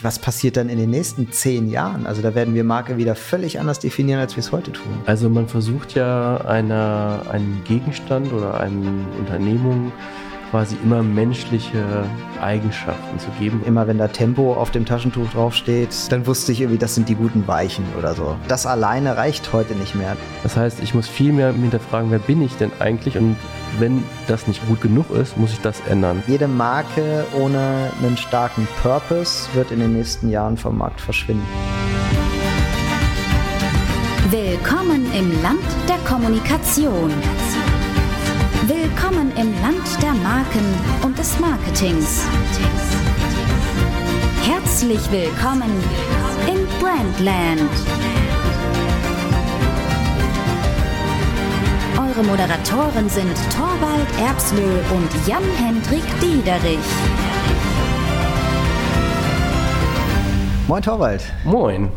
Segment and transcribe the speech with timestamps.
[0.00, 2.06] Was passiert dann in den nächsten zehn Jahren?
[2.06, 4.92] Also da werden wir Marke wieder völlig anders definieren, als wir es heute tun.
[5.06, 9.92] Also man versucht ja einer, einen Gegenstand oder eine Unternehmung
[10.52, 12.04] quasi immer menschliche
[12.38, 13.62] Eigenschaften zu geben.
[13.64, 17.14] Immer wenn da Tempo auf dem Taschentuch draufsteht, dann wusste ich irgendwie, das sind die
[17.14, 18.36] guten Weichen oder so.
[18.48, 20.14] Das alleine reicht heute nicht mehr.
[20.42, 23.16] Das heißt, ich muss viel mehr hinterfragen, wer bin ich denn eigentlich?
[23.16, 23.36] Und
[23.78, 26.22] wenn das nicht gut genug ist, muss ich das ändern.
[26.26, 31.46] Jede Marke ohne einen starken Purpose wird in den nächsten Jahren vom Markt verschwinden.
[34.30, 37.10] Willkommen im Land der Kommunikation.
[38.66, 40.64] Willkommen im Land der Marken
[41.02, 42.24] und des Marketings.
[44.44, 45.72] Herzlich willkommen
[46.46, 47.70] in Brandland.
[51.98, 56.78] Eure Moderatoren sind Torwald Erbslö und Jan-Hendrik Diederich.
[60.68, 61.22] Moin Torwald.
[61.44, 61.90] Moin.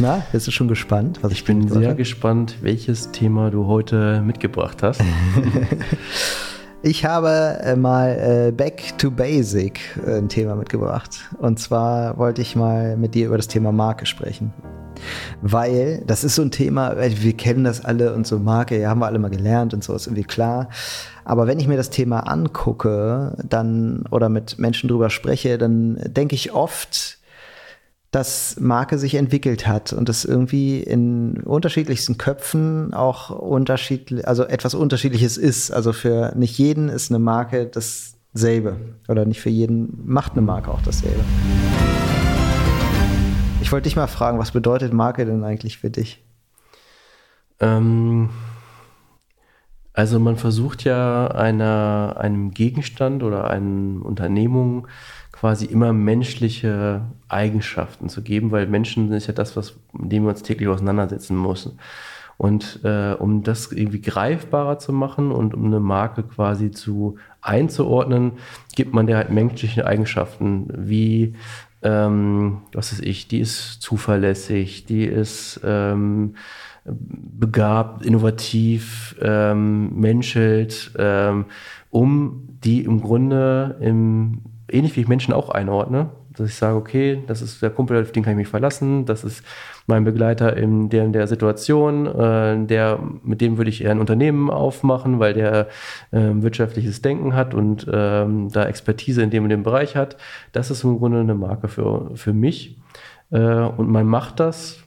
[0.00, 1.18] Na, bist du schon gespannt?
[1.20, 5.02] Was ich, bin sehr gespannt, welches Thema du heute mitgebracht hast.
[6.82, 11.20] ich habe äh, mal äh, Back to Basic äh, ein Thema mitgebracht.
[11.36, 14.54] Und zwar wollte ich mal mit dir über das Thema Marke sprechen.
[15.42, 19.00] Weil das ist so ein Thema, wir kennen das alle und so Marke, ja, haben
[19.00, 20.70] wir alle mal gelernt und so ist irgendwie klar.
[21.26, 26.34] Aber wenn ich mir das Thema angucke, dann oder mit Menschen drüber spreche, dann denke
[26.34, 27.19] ich oft,
[28.10, 34.74] dass Marke sich entwickelt hat und es irgendwie in unterschiedlichsten Köpfen auch unterschiedlich, also etwas
[34.74, 35.70] Unterschiedliches ist.
[35.70, 38.76] Also für nicht jeden ist eine Marke dasselbe
[39.08, 41.20] oder nicht für jeden macht eine Marke auch dasselbe.
[43.62, 46.24] Ich wollte dich mal fragen, was bedeutet Marke denn eigentlich für dich?
[47.60, 48.30] Ähm,
[49.92, 54.88] also man versucht ja einer, einem Gegenstand oder einer Unternehmung
[55.40, 60.30] quasi immer menschliche Eigenschaften zu geben, weil Menschen ist ja das, was, mit dem wir
[60.30, 61.78] uns täglich auseinandersetzen müssen.
[62.36, 68.32] Und äh, um das irgendwie greifbarer zu machen und um eine Marke quasi zu einzuordnen,
[68.76, 71.34] gibt man der halt menschliche Eigenschaften, wie
[71.82, 76.34] ähm, was ist ich, die ist zuverlässig, die ist ähm,
[76.84, 81.46] begabt, innovativ, ähm, menschelt, ähm,
[81.88, 84.42] um die im Grunde im
[84.72, 88.12] ähnlich wie ich Menschen auch einordne, dass ich sage, okay, das ist der Kumpel, auf
[88.12, 89.44] den kann ich mich verlassen, das ist
[89.86, 94.00] mein Begleiter in der, in der Situation, äh, der, mit dem würde ich eher ein
[94.00, 95.68] Unternehmen aufmachen, weil der
[96.12, 100.16] äh, wirtschaftliches Denken hat und ähm, da Expertise in dem und dem Bereich hat.
[100.52, 102.78] Das ist im Grunde eine Marke für, für mich.
[103.30, 104.78] Äh, und man macht das,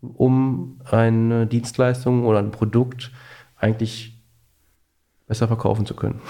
[0.00, 3.10] um eine Dienstleistung oder ein Produkt
[3.56, 4.22] eigentlich
[5.26, 6.20] besser verkaufen zu können.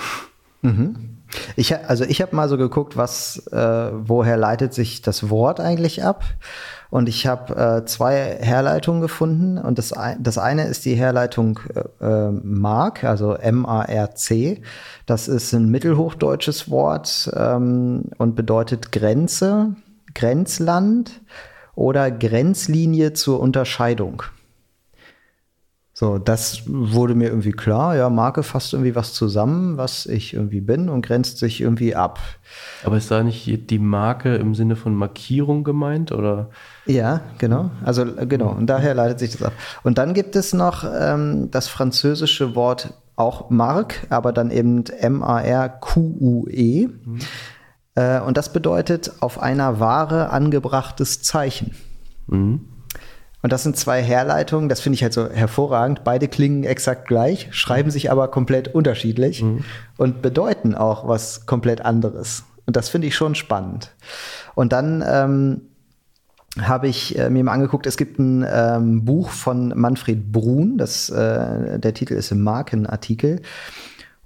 [0.62, 1.17] Mhm.
[1.56, 6.02] Ich, also ich habe mal so geguckt, was, äh, woher leitet sich das Wort eigentlich
[6.02, 6.24] ab?
[6.90, 9.58] Und ich habe äh, zwei Herleitungen gefunden.
[9.58, 14.62] Und das, das eine ist die Herleitung äh, äh Mark, also M-A-R-C.
[15.04, 19.74] Das ist ein mittelhochdeutsches Wort ähm, und bedeutet Grenze,
[20.14, 21.20] Grenzland
[21.74, 24.22] oder Grenzlinie zur Unterscheidung.
[25.98, 27.96] So, das wurde mir irgendwie klar.
[27.96, 32.20] Ja, Marke fasst irgendwie was zusammen, was ich irgendwie bin und grenzt sich irgendwie ab.
[32.84, 36.50] Aber ist da nicht die Marke im Sinne von Markierung gemeint, oder?
[36.86, 37.72] Ja, genau.
[37.84, 38.50] Also, genau.
[38.50, 39.52] Und daher leitet sich das ab.
[39.82, 46.86] Und dann gibt es noch ähm, das französische Wort auch Mark, aber dann eben M-A-R-Q-U-E.
[46.86, 47.18] Mhm.
[47.96, 51.74] Äh, und das bedeutet auf einer Ware angebrachtes Zeichen.
[52.28, 52.77] Mhm.
[53.42, 56.02] Und das sind zwei Herleitungen, das finde ich halt so hervorragend.
[56.02, 59.64] Beide klingen exakt gleich, schreiben sich aber komplett unterschiedlich mhm.
[59.96, 62.44] und bedeuten auch was komplett anderes.
[62.66, 63.94] Und das finde ich schon spannend.
[64.54, 65.60] Und dann ähm,
[66.60, 71.08] habe ich äh, mir mal angeguckt, es gibt ein ähm, Buch von Manfred Brun, das,
[71.08, 73.40] äh, der Titel ist im Markenartikel.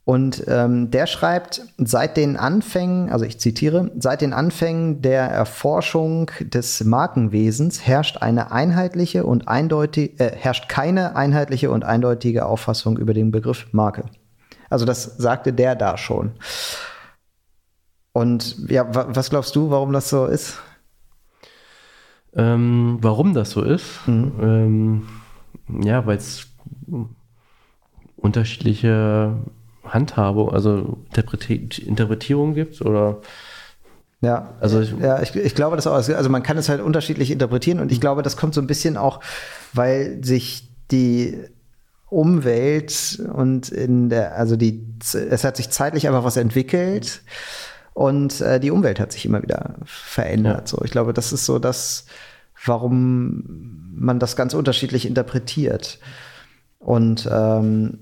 [0.05, 6.31] Und ähm, der schreibt, seit den Anfängen, also ich zitiere, seit den Anfängen der Erforschung
[6.41, 13.15] des Markenwesens herrscht eine einheitliche und eindeutig, äh, herrscht keine einheitliche und eindeutige Auffassung über
[13.15, 14.07] den Begriff Marke.
[14.69, 16.33] Also das sagte der da schon.
[18.13, 20.59] Und ja, was glaubst du, warum das so ist?
[22.35, 24.07] Ähm, warum das so ist?
[24.07, 24.33] Mhm.
[24.41, 26.49] Ähm, ja, weil es
[28.17, 29.37] unterschiedliche
[29.85, 33.21] Handhabung, also Interpretierung gibt oder
[34.21, 35.95] ja, also ich, ja, ich, ich glaube das auch.
[35.95, 38.97] Also man kann es halt unterschiedlich interpretieren und ich glaube, das kommt so ein bisschen
[38.97, 39.21] auch,
[39.73, 41.39] weil sich die
[42.09, 47.23] Umwelt und in der, also die, es hat sich zeitlich einfach was entwickelt
[47.95, 50.71] Und äh, die Umwelt hat sich immer wieder verändert.
[50.71, 50.77] Ja.
[50.77, 52.07] So, ich glaube, das ist so das,
[52.65, 55.99] warum man das ganz unterschiedlich interpretiert.
[56.79, 57.99] Und ähm,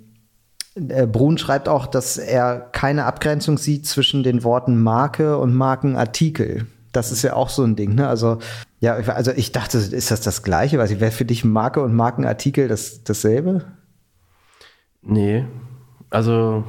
[0.74, 6.66] Brun schreibt auch, dass er keine Abgrenzung sieht zwischen den Worten Marke und Markenartikel.
[6.92, 8.08] Das ist ja auch so ein Ding, ne?
[8.08, 8.38] Also,
[8.80, 10.78] ja, also ich dachte, ist das das Gleiche?
[10.78, 13.64] Weiß ich, wäre für dich Marke und Markenartikel das, dasselbe?
[15.02, 15.44] Nee.
[16.08, 16.64] Also,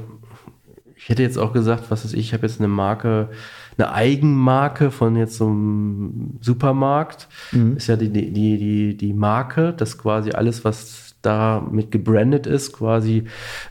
[0.95, 3.29] ich hätte jetzt auch gesagt, was ist ich, ich habe jetzt eine Marke,
[3.77, 7.27] eine Eigenmarke von jetzt so einem Supermarkt.
[7.51, 7.77] Mhm.
[7.77, 13.25] Ist ja die, die, die, die Marke, das quasi alles, was damit gebrandet ist, quasi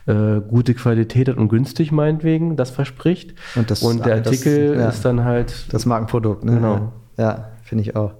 [0.07, 3.35] äh, gute Qualität hat und günstig meinetwegen, das verspricht.
[3.55, 5.73] Und, das, und der Artikel das, ja, ist dann halt.
[5.73, 6.53] Das Markenprodukt, ne?
[6.53, 6.91] Genau.
[7.17, 8.13] Ja, finde ich auch.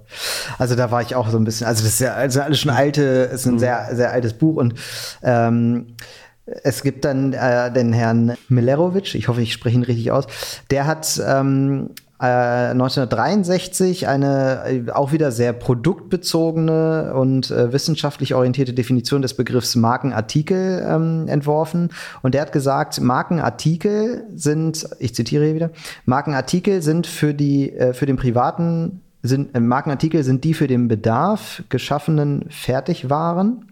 [0.58, 2.70] Also da war ich auch so ein bisschen, also das ist ja also alles schon
[2.70, 3.58] alte, ist ein mhm.
[3.58, 4.74] sehr, sehr altes Buch und
[5.22, 5.96] ähm,
[6.44, 10.26] es gibt dann äh, den Herrn Milerovic, ich hoffe, ich spreche ihn richtig aus,
[10.70, 11.90] der hat ähm,
[12.22, 19.74] 1963 äh, eine äh, auch wieder sehr produktbezogene und äh, wissenschaftlich orientierte Definition des Begriffs
[19.74, 21.90] Markenartikel ähm, entworfen.
[22.22, 25.70] Und der hat gesagt, Markenartikel sind, ich zitiere hier wieder,
[26.04, 30.86] Markenartikel sind für die, äh, für den privaten, sind, äh, Markenartikel sind die für den
[30.86, 33.71] Bedarf geschaffenen Fertigwaren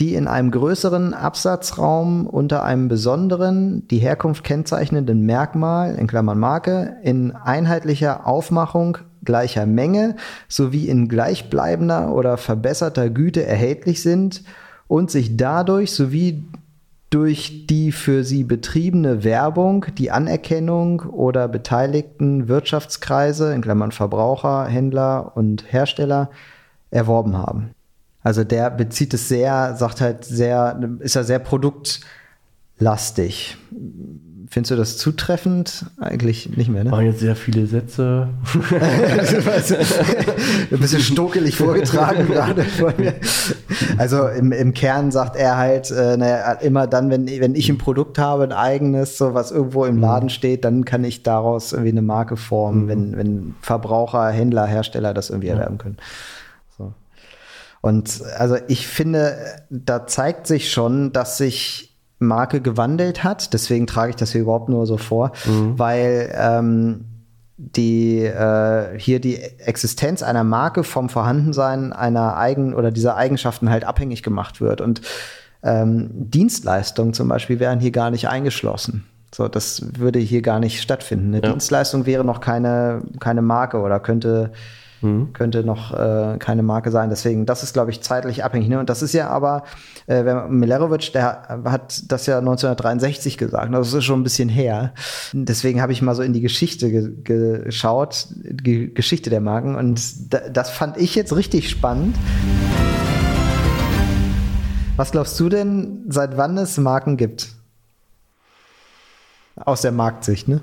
[0.00, 6.96] die in einem größeren Absatzraum unter einem besonderen, die Herkunft kennzeichnenden Merkmal, in Klammern Marke,
[7.02, 10.16] in einheitlicher Aufmachung gleicher Menge
[10.46, 14.44] sowie in gleichbleibender oder verbesserter Güte erhältlich sind
[14.86, 16.44] und sich dadurch sowie
[17.10, 25.32] durch die für sie betriebene Werbung die Anerkennung oder beteiligten Wirtschaftskreise, in Klammern Verbraucher, Händler
[25.34, 26.30] und Hersteller,
[26.90, 27.70] erworben haben.
[28.22, 33.56] Also der bezieht es sehr, sagt halt sehr, ist ja sehr produktlastig.
[34.50, 35.84] Findest du das zutreffend?
[35.98, 36.90] Eigentlich nicht mehr, ne?
[36.90, 38.28] Waren jetzt sehr viele Sätze.
[40.70, 43.14] Ein bisschen stokelig vorgetragen gerade von mir.
[43.98, 47.76] Also im, im Kern sagt er halt, äh, naja, immer dann, wenn, wenn ich ein
[47.76, 50.30] Produkt habe, ein eigenes, so was irgendwo im Laden mhm.
[50.30, 52.88] steht, dann kann ich daraus irgendwie eine Marke formen, mhm.
[52.88, 55.98] wenn, wenn Verbraucher, Händler, Hersteller das irgendwie erwerben können.
[57.80, 59.36] Und also ich finde,
[59.70, 63.52] da zeigt sich schon, dass sich Marke gewandelt hat.
[63.54, 65.78] Deswegen trage ich das hier überhaupt nur so vor, mhm.
[65.78, 67.04] weil ähm,
[67.56, 73.84] die äh, hier die Existenz einer Marke vom Vorhandensein einer Eigen oder dieser Eigenschaften halt
[73.84, 74.80] abhängig gemacht wird.
[74.80, 75.00] Und
[75.62, 79.04] ähm, Dienstleistungen zum Beispiel wären hier gar nicht eingeschlossen.
[79.34, 81.34] So, das würde hier gar nicht stattfinden.
[81.34, 81.50] Eine ja.
[81.50, 84.52] Dienstleistung wäre noch keine, keine Marke oder könnte
[85.00, 85.32] Mhm.
[85.32, 87.10] Könnte noch äh, keine Marke sein.
[87.10, 88.68] Deswegen, das ist, glaube ich, zeitlich abhängig.
[88.68, 88.78] Ne?
[88.78, 89.64] Und das ist ja aber,
[90.06, 93.72] äh, Milerovic, der hat das ja 1963 gesagt.
[93.72, 94.92] Das ist schon ein bisschen her.
[95.32, 99.74] Deswegen habe ich mal so in die Geschichte ge geschaut, die Geschichte der Marken.
[99.74, 100.00] Und
[100.54, 102.16] das fand ich jetzt richtig spannend.
[104.96, 107.50] Was glaubst du denn, seit wann es Marken gibt?
[109.54, 110.60] Aus der Marktsicht, ne?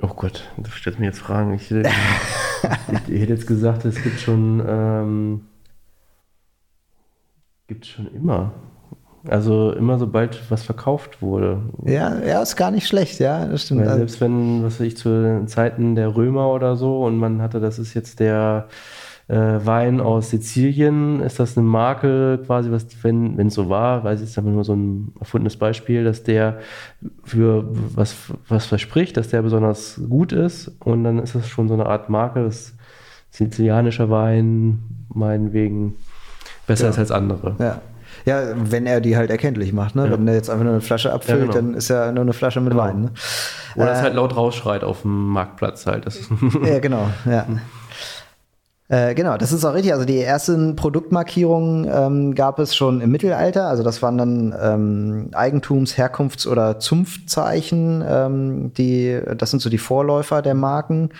[0.00, 1.54] Oh Gott, du stellst mir jetzt Fragen.
[1.54, 1.68] Ich,
[3.08, 5.40] ich, ich, hätte jetzt gesagt, es gibt schon, ähm,
[7.66, 8.52] gibt schon immer.
[9.26, 11.62] Also immer sobald was verkauft wurde.
[11.84, 13.86] Ja, ja, ist gar nicht schlecht, ja, das stimmt.
[13.86, 17.58] Weil selbst wenn, was weiß ich, zu Zeiten der Römer oder so und man hatte,
[17.58, 18.68] das ist jetzt der
[19.28, 24.20] äh, Wein aus Sizilien, ist das eine Marke quasi, was, wenn es so war, weiß
[24.20, 26.58] ich, ist einfach nur so ein erfundenes Beispiel, dass der
[27.24, 28.16] für was,
[28.48, 32.10] was verspricht, dass der besonders gut ist und dann ist das schon so eine Art
[32.10, 32.74] Marke, das
[33.30, 35.96] sizilianischer Wein meinetwegen
[36.66, 36.90] besser ja.
[36.90, 37.56] ist als andere.
[37.58, 37.80] Ja.
[38.26, 40.06] Ja, wenn er die halt erkenntlich macht, ne?
[40.06, 40.12] Ja.
[40.12, 41.54] Wenn er jetzt einfach nur eine Flasche abfüllt, ja, genau.
[41.54, 42.84] dann ist ja nur eine Flasche mit genau.
[42.84, 43.00] Wein.
[43.02, 43.10] Ne?
[43.76, 46.06] Oder äh, es halt laut rausschreit auf dem Marktplatz halt.
[46.06, 46.20] Das
[46.64, 47.46] ja, genau, ja.
[48.88, 49.92] Äh, genau, das ist auch richtig.
[49.94, 53.66] Also die ersten Produktmarkierungen ähm, gab es schon im Mittelalter.
[53.66, 58.04] Also das waren dann ähm, Eigentums-, Herkunfts- oder Zunftzeichen.
[58.06, 61.10] Ähm, die, das sind so die Vorläufer der Marken.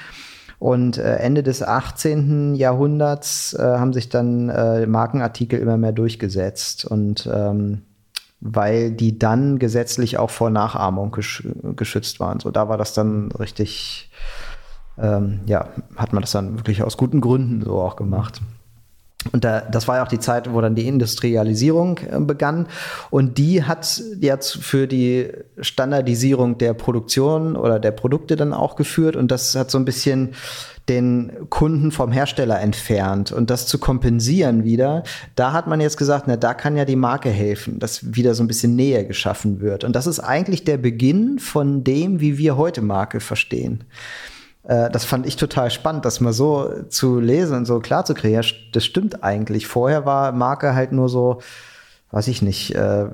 [0.58, 2.54] Und äh, Ende des 18.
[2.54, 6.84] Jahrhunderts äh, haben sich dann äh, Markenartikel immer mehr durchgesetzt.
[6.84, 7.82] Und ähm,
[8.40, 12.40] weil die dann gesetzlich auch vor Nachahmung gesch geschützt waren.
[12.40, 14.10] So, da war das dann richtig
[14.98, 18.40] ähm, ja, hat man das dann wirklich aus guten Gründen so auch gemacht.
[19.32, 22.66] Und da, das war ja auch die Zeit, wo dann die Industrialisierung äh, begann.
[23.10, 29.16] Und die hat jetzt für die Standardisierung der Produktion oder der Produkte dann auch geführt.
[29.16, 30.34] Und das hat so ein bisschen
[30.90, 33.32] den Kunden vom Hersteller entfernt.
[33.32, 35.02] Und das zu kompensieren wieder,
[35.34, 38.44] da hat man jetzt gesagt, na, da kann ja die Marke helfen, dass wieder so
[38.44, 39.84] ein bisschen Nähe geschaffen wird.
[39.84, 43.84] Und das ist eigentlich der Beginn von dem, wie wir heute Marke verstehen
[44.66, 48.34] das fand ich total spannend, das mal so zu lesen und so klar zu kriegen.
[48.34, 48.40] Ja,
[48.72, 49.66] das stimmt eigentlich.
[49.66, 51.42] Vorher war Marke halt nur so,
[52.12, 53.06] weiß ich nicht, äh,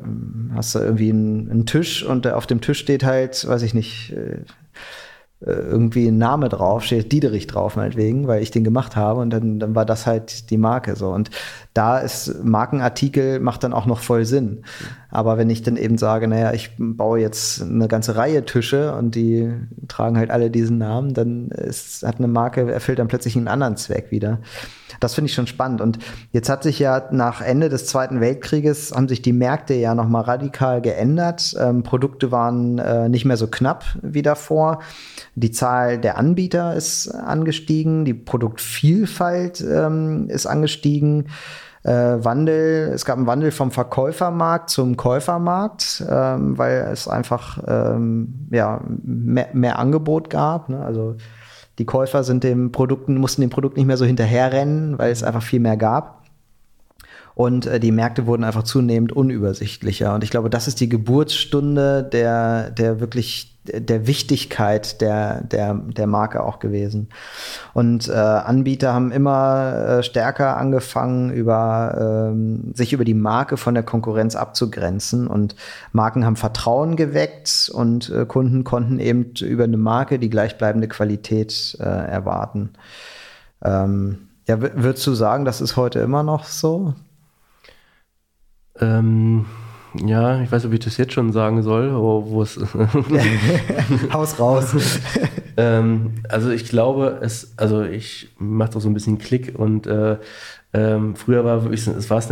[0.55, 4.13] hast du irgendwie einen, einen, Tisch und auf dem Tisch steht halt, weiß ich nicht,
[4.13, 4.45] äh, äh,
[5.41, 9.59] irgendwie ein Name drauf, steht Diederich drauf meinetwegen, weil ich den gemacht habe und dann,
[9.59, 11.09] dann war das halt die Marke so.
[11.09, 11.31] Und
[11.73, 14.65] da ist Markenartikel macht dann auch noch voll Sinn.
[15.11, 19.15] Aber wenn ich dann eben sage, naja, ich baue jetzt eine ganze Reihe Tische und
[19.15, 19.53] die
[19.89, 23.77] tragen halt alle diesen Namen, dann ist, hat eine Marke, erfüllt dann plötzlich einen anderen
[23.77, 24.41] Zweck wieder.
[25.01, 25.81] Das finde ich schon spannend.
[25.81, 25.99] Und
[26.33, 30.23] jetzt hat sich ja nach Ende des Zweiten Weltkrieges haben sich die Märkte ja nochmal
[30.23, 31.55] radikal geändert.
[31.59, 34.81] Ähm, Produkte waren äh, nicht mehr so knapp wie davor.
[35.41, 41.29] Die Zahl der Anbieter ist angestiegen, die Produktvielfalt ähm, ist angestiegen.
[41.83, 41.93] Äh,
[42.23, 48.83] Wandel, es gab einen Wandel vom Verkäufermarkt zum Käufermarkt, ähm, weil es einfach ähm, ja,
[49.03, 50.69] mehr, mehr, Angebot gab.
[50.69, 50.85] Ne?
[50.85, 51.17] Also
[51.79, 55.43] die Käufer sind dem Produkten, mussten dem Produkt nicht mehr so hinterherrennen, weil es einfach
[55.43, 56.20] viel mehr gab.
[57.41, 60.15] Und äh, die Märkte wurden einfach zunehmend unübersichtlicher.
[60.15, 66.07] Und ich glaube, das ist die Geburtsstunde der, der wirklich der Wichtigkeit der, der, der
[66.07, 67.09] Marke auch gewesen.
[67.73, 73.73] Und äh, Anbieter haben immer äh, stärker angefangen, über, ähm, sich über die Marke von
[73.73, 75.27] der Konkurrenz abzugrenzen.
[75.27, 75.57] Und
[75.93, 81.75] Marken haben Vertrauen geweckt und äh, Kunden konnten eben über eine Marke die gleichbleibende Qualität
[81.81, 82.75] äh, erwarten.
[83.65, 86.93] Ähm, ja, würdest du sagen, das ist heute immer noch so?
[88.81, 89.47] Ähm
[89.95, 92.61] ja, ich weiß, ob ich das jetzt schon sagen soll, wo es.
[94.13, 95.01] Haus raus.
[95.57, 100.19] ähm, also ich glaube, es, also ich mache doch so ein bisschen Klick und äh,
[100.73, 102.29] ähm, früher war wirklich, es war es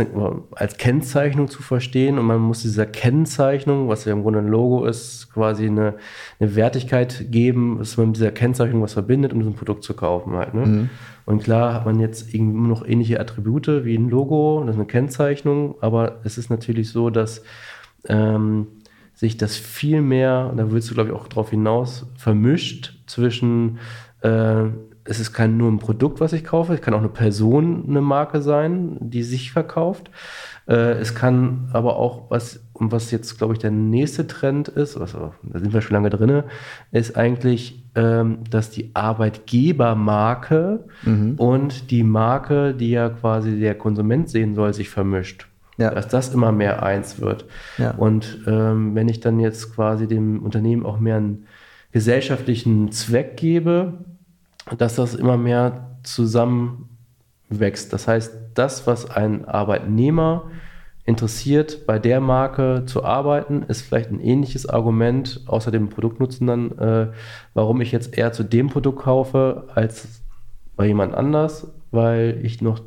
[0.55, 4.85] als Kennzeichnung zu verstehen und man muss dieser Kennzeichnung, was ja im Grunde ein Logo
[4.85, 5.95] ist, quasi eine,
[6.39, 9.93] eine Wertigkeit geben, dass man mit dieser Kennzeichnung was verbindet, um so ein Produkt zu
[9.93, 10.53] kaufen halt.
[10.53, 10.65] Ne?
[10.65, 10.89] Mhm.
[11.25, 14.87] Und klar hat man jetzt immer noch ähnliche Attribute wie ein Logo, das ist eine
[14.87, 17.43] Kennzeichnung, aber es ist natürlich so, dass
[18.07, 18.67] ähm,
[19.13, 23.79] sich das viel mehr, da willst du glaube ich auch drauf hinaus, vermischt zwischen,
[24.21, 24.63] äh,
[25.09, 28.01] es ist kein nur ein Produkt, was ich kaufe, es kann auch eine Person, eine
[28.01, 30.11] Marke sein, die sich verkauft.
[30.67, 34.97] Äh, es kann aber auch was, und was jetzt glaube ich der nächste Trend ist,
[34.97, 36.43] also, da sind wir schon lange drin,
[36.91, 41.33] ist eigentlich ähm, dass die Arbeitgebermarke mhm.
[41.37, 45.47] und die Marke, die ja quasi der Konsument sehen soll, sich vermischt.
[45.77, 45.91] Ja.
[45.91, 47.45] Dass das immer mehr eins wird.
[47.77, 47.91] Ja.
[47.91, 51.45] Und ähm, wenn ich dann jetzt quasi dem Unternehmen auch mehr einen
[51.91, 53.93] gesellschaftlichen Zweck gebe,
[54.77, 57.91] dass das immer mehr zusammenwächst.
[57.93, 60.49] Das heißt, das, was ein Arbeitnehmer
[61.05, 66.77] interessiert, bei der Marke zu arbeiten, ist vielleicht ein ähnliches Argument, außer dem Produktnutzen dann,
[66.77, 67.07] äh,
[67.53, 70.07] warum ich jetzt eher zu dem Produkt kaufe, als
[70.75, 72.81] bei jemand anders, weil ich noch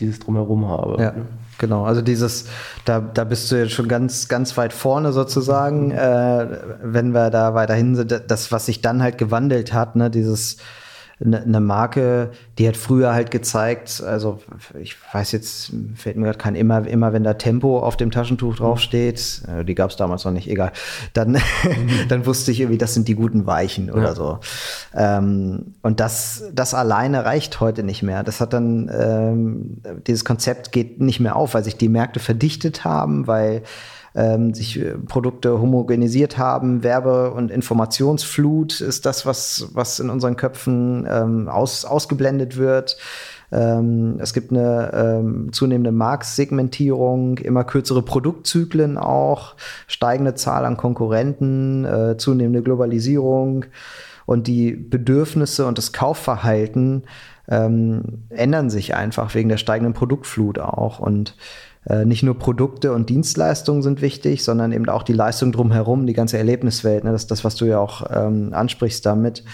[0.00, 1.02] dieses Drumherum habe.
[1.02, 1.14] Ja,
[1.58, 1.84] genau.
[1.84, 2.48] Also dieses,
[2.84, 6.46] da, da bist du jetzt schon ganz, ganz weit vorne sozusagen, äh,
[6.82, 10.58] wenn wir da weiterhin sind, das, was sich dann halt gewandelt hat, ne, dieses
[11.20, 14.40] eine, eine Marke, die hat früher halt gezeigt, also
[14.80, 18.56] ich weiß jetzt, fällt mir gerade kein, immer, immer wenn da Tempo auf dem Taschentuch
[18.56, 20.72] draufsteht, äh, die gab es damals noch nicht, egal,
[21.12, 22.08] dann, mhm.
[22.08, 24.14] dann wusste ich irgendwie, das sind die guten Weichen oder ja.
[24.14, 24.38] so.
[24.94, 28.22] Ähm, und das, das alleine reicht heute nicht mehr.
[28.22, 32.84] Das hat dann, ähm, dieses Konzept geht nicht mehr auf, weil sich die Märkte verdichtet
[32.84, 33.62] haben, weil
[34.14, 36.82] ähm, sich äh, Produkte homogenisiert haben.
[36.82, 42.96] Werbe- und Informationsflut ist das, was, was in unseren Köpfen ähm, aus, ausgeblendet wird.
[43.52, 49.54] Ähm, es gibt eine ähm, zunehmende Marktsegmentierung, immer kürzere Produktzyklen auch,
[49.86, 53.66] steigende Zahl an Konkurrenten, äh, zunehmende Globalisierung
[54.26, 57.04] und die Bedürfnisse und das Kaufverhalten
[57.48, 60.98] ähm, ändern sich einfach wegen der steigenden Produktflut auch.
[60.98, 61.36] Und
[62.04, 66.38] nicht nur Produkte und Dienstleistungen sind wichtig, sondern eben auch die Leistung drumherum, die ganze
[66.38, 67.04] Erlebniswelt.
[67.04, 67.12] Ne?
[67.12, 69.44] Das ist das, was du ja auch ähm, ansprichst damit.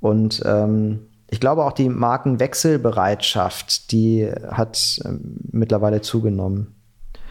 [0.00, 6.74] Und ähm, ich glaube auch die Markenwechselbereitschaft, die hat ähm, mittlerweile zugenommen.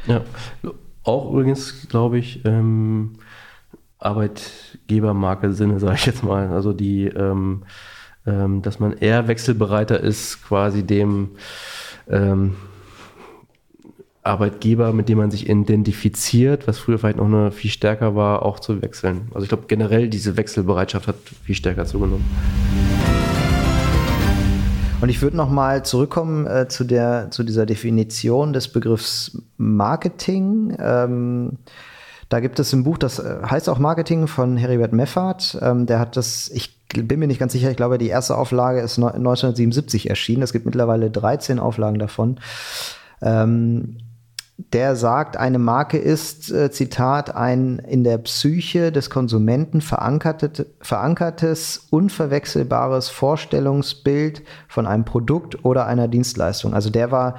[0.05, 0.21] Ja,
[1.03, 3.13] auch übrigens, glaube ich, ähm,
[3.99, 6.49] Arbeitgebermarke-Sinne, sage ich jetzt mal.
[6.49, 7.63] Also die, ähm,
[8.25, 11.31] ähm, dass man eher wechselbereiter ist, quasi dem
[14.25, 18.59] Arbeitgeber, mit dem man sich identifiziert, was früher vielleicht noch eine viel stärker war, auch
[18.59, 19.29] zu wechseln.
[19.33, 22.25] Also ich glaube generell diese Wechselbereitschaft hat viel stärker zugenommen.
[25.01, 30.75] Und ich würde noch mal zurückkommen äh, zu, der, zu dieser Definition des Begriffs Marketing.
[30.79, 31.57] Ähm,
[32.29, 35.59] da gibt es ein Buch, das äh, heißt auch Marketing von Heribert Meffert.
[35.61, 38.79] Ähm, der hat das, ich bin mir nicht ganz sicher, ich glaube, die erste Auflage
[38.79, 40.41] ist 1977 erschienen.
[40.41, 42.39] Es gibt mittlerweile 13 Auflagen davon.
[43.21, 43.97] Ähm,
[44.57, 51.87] der sagt, eine Marke ist, äh, Zitat, ein in der Psyche des Konsumenten verankertes, verankertes,
[51.89, 56.73] unverwechselbares Vorstellungsbild von einem Produkt oder einer Dienstleistung.
[56.73, 57.35] Also der war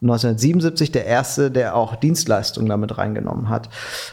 [0.00, 3.68] 1977 der erste, der auch Dienstleistungen damit reingenommen hat.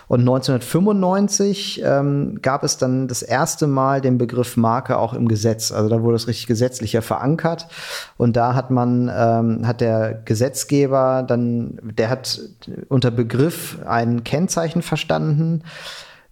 [0.08, 5.72] Und 1995 ähm, gab es dann das erste Mal den Begriff Marke auch im Gesetz.
[5.72, 7.68] Also da wurde es richtig gesetzlicher verankert.
[8.18, 12.40] Und da hat man, ähm, hat der Gesetzgeber dann, der hat
[12.90, 15.62] unter Begriff ein Kennzeichen verstanden,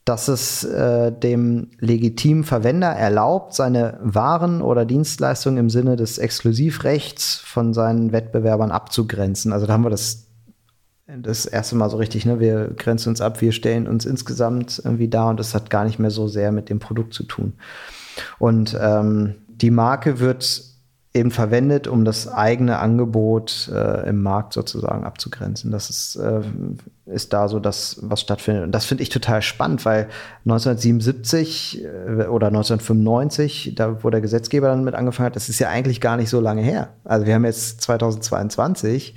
[0.05, 7.35] dass es äh, dem legitimen Verwender erlaubt, seine Waren oder Dienstleistungen im Sinne des Exklusivrechts
[7.35, 9.53] von seinen Wettbewerbern abzugrenzen.
[9.53, 10.27] Also da haben wir das
[11.05, 12.39] das erste Mal so richtig, ne?
[12.39, 15.99] Wir grenzen uns ab, wir stellen uns insgesamt irgendwie da und das hat gar nicht
[15.99, 17.53] mehr so sehr mit dem Produkt zu tun.
[18.39, 20.72] Und ähm, die Marke wird
[21.13, 25.71] eben verwendet, um das eigene Angebot äh, im Markt sozusagen abzugrenzen.
[25.71, 26.41] Das ist, äh,
[27.05, 28.63] ist da so das, was stattfindet.
[28.63, 30.07] Und das finde ich total spannend, weil
[30.45, 31.87] 1977 äh,
[32.25, 36.17] oder 1995, da wo der Gesetzgeber dann mit angefangen hat, das ist ja eigentlich gar
[36.17, 36.89] nicht so lange her.
[37.03, 39.13] Also wir haben jetzt 2022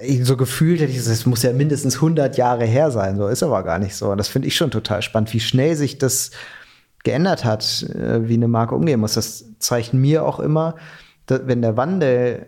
[0.00, 3.44] äh, so gefühlt hätte ich es muss ja mindestens 100 Jahre her sein, so ist
[3.44, 4.10] aber gar nicht so.
[4.10, 6.32] Und das finde ich schon total spannend, wie schnell sich das
[7.04, 9.14] geändert hat, äh, wie eine Marke umgehen muss.
[9.14, 10.76] Das zeigt mir auch immer,
[11.26, 12.46] wenn der Wandel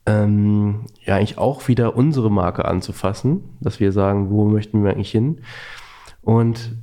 [0.08, 5.10] ähm, ja eigentlich auch wieder unsere Marke anzufassen, dass wir sagen, wo möchten wir eigentlich
[5.10, 5.42] hin?
[6.22, 6.78] Und,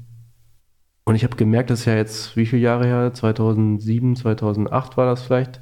[1.05, 3.13] und ich habe gemerkt, das ist ja jetzt, wie viele Jahre her?
[3.13, 5.61] 2007, 2008 war das vielleicht,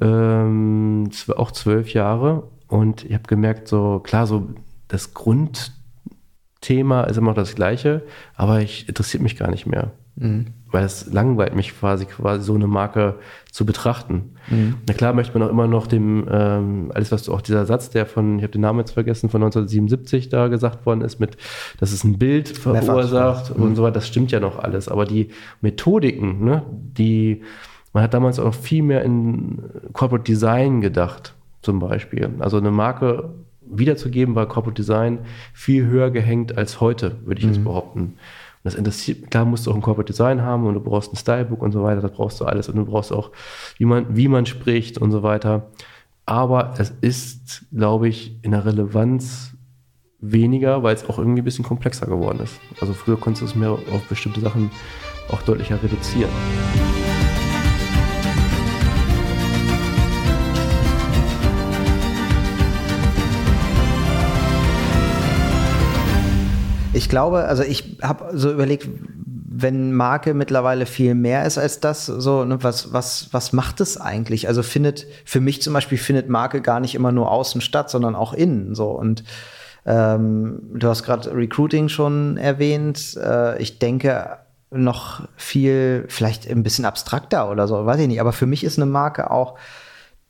[0.00, 2.50] ähm, auch zwölf Jahre.
[2.68, 4.48] Und ich habe gemerkt, so klar, so
[4.88, 9.92] das Grundthema ist immer noch das gleiche, aber ich interessiert mich gar nicht mehr.
[10.16, 10.48] Mhm.
[10.70, 13.14] Weil es langweilt mich quasi, quasi so eine Marke
[13.50, 14.34] zu betrachten.
[14.50, 14.76] Mhm.
[14.86, 17.90] Na klar möchte man auch immer noch dem, ähm, alles was du auch dieser Satz,
[17.90, 21.36] der von, ich habe den Namen jetzt vergessen, von 1977 da gesagt worden ist, mit,
[21.80, 23.62] dass es ein Bild verursacht mhm.
[23.62, 24.88] und so weiter, das stimmt ja noch alles.
[24.88, 25.28] Aber die
[25.60, 27.42] Methodiken, ne, die,
[27.92, 29.58] man hat damals auch viel mehr in
[29.92, 32.30] Corporate Design gedacht, zum Beispiel.
[32.38, 33.30] Also eine Marke
[33.70, 35.20] wiederzugeben war Corporate Design
[35.52, 37.64] viel höher gehängt als heute, würde ich jetzt mhm.
[38.64, 41.62] Das interessiert, klar musst du auch ein Corporate Design haben und du brauchst ein Stylebook
[41.62, 43.30] und so weiter, das brauchst du alles und du brauchst auch,
[43.78, 45.70] wie man, wie man spricht und so weiter.
[46.26, 49.54] Aber es ist, glaube ich, in der Relevanz
[50.20, 52.60] weniger, weil es auch irgendwie ein bisschen komplexer geworden ist.
[52.80, 54.70] Also früher konntest du es mehr auf bestimmte Sachen
[55.30, 56.30] auch deutlicher reduzieren.
[66.98, 68.88] Ich glaube, also ich habe so überlegt,
[69.60, 74.00] wenn Marke mittlerweile viel mehr ist als das, so, ne, was, was, was macht es
[74.00, 74.48] eigentlich?
[74.48, 78.16] Also findet, für mich zum Beispiel findet Marke gar nicht immer nur außen statt, sondern
[78.16, 78.90] auch innen, so.
[78.90, 79.22] Und
[79.86, 83.16] ähm, du hast gerade Recruiting schon erwähnt.
[83.16, 84.38] Äh, ich denke
[84.72, 88.20] noch viel, vielleicht ein bisschen abstrakter oder so, weiß ich nicht.
[88.20, 89.56] Aber für mich ist eine Marke auch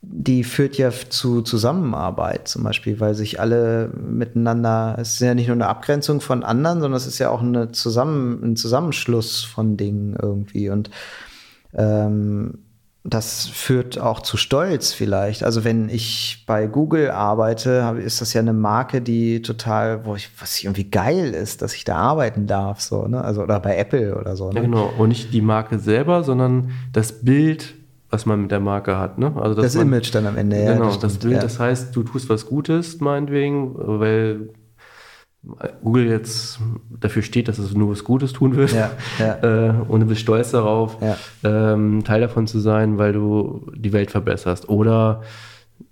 [0.00, 5.48] die führt ja zu Zusammenarbeit zum Beispiel, weil sich alle miteinander, es ist ja nicht
[5.48, 9.76] nur eine Abgrenzung von anderen, sondern es ist ja auch eine Zusammen, ein Zusammenschluss von
[9.76, 10.70] Dingen irgendwie.
[10.70, 10.90] Und
[11.74, 12.58] ähm,
[13.04, 15.42] das führt auch zu Stolz vielleicht.
[15.42, 20.30] Also wenn ich bei Google arbeite, ist das ja eine Marke, die total, wo ich,
[20.38, 23.22] was irgendwie geil ist, dass ich da arbeiten darf, so, ne?
[23.22, 24.50] Also, oder bei Apple oder so.
[24.50, 24.56] Ne?
[24.56, 24.92] Ja, genau.
[24.98, 27.74] Und nicht die Marke selber, sondern das Bild
[28.11, 29.18] was man mit der Marke hat.
[29.18, 29.33] Ne?
[29.37, 30.75] Also, das man, Image dann am Ende, ja.
[30.75, 31.40] Genau, das, das Bild, ja.
[31.40, 34.51] das heißt, du tust was Gutes, meinetwegen, weil
[35.83, 36.59] Google jetzt
[37.01, 38.68] dafür steht, dass es nur was Gutes tun will.
[38.68, 39.38] Ja, ja.
[39.68, 41.16] Äh, und du bist stolz darauf, ja.
[41.44, 44.68] ähm, Teil davon zu sein, weil du die Welt verbesserst.
[44.68, 45.23] Oder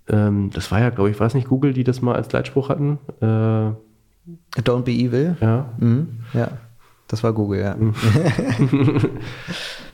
[0.07, 2.69] ähm, das war ja, glaube ich, war es nicht Google, die das mal als Leitspruch
[2.69, 2.99] hatten?
[3.21, 5.37] Äh, Don't be evil.
[5.39, 5.73] Ja.
[5.79, 6.19] Mhm.
[6.33, 6.49] Ja.
[7.07, 7.77] Das war Google, ja.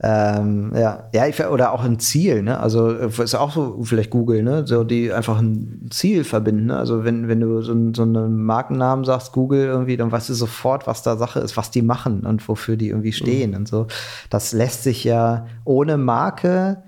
[0.00, 0.06] Mhm.
[0.08, 2.60] ähm, ja, ja, ich, oder auch ein Ziel, ne?
[2.60, 4.66] Also ist auch so vielleicht Google, ne?
[4.66, 6.66] So die einfach ein Ziel verbinden.
[6.66, 6.76] Ne?
[6.76, 10.86] Also wenn, wenn du so, so einen Markennamen sagst, Google irgendwie, dann weißt du sofort,
[10.86, 13.56] was da Sache ist, was die machen und wofür die irgendwie stehen mhm.
[13.56, 13.86] und so.
[14.30, 16.82] Das lässt sich ja ohne Marke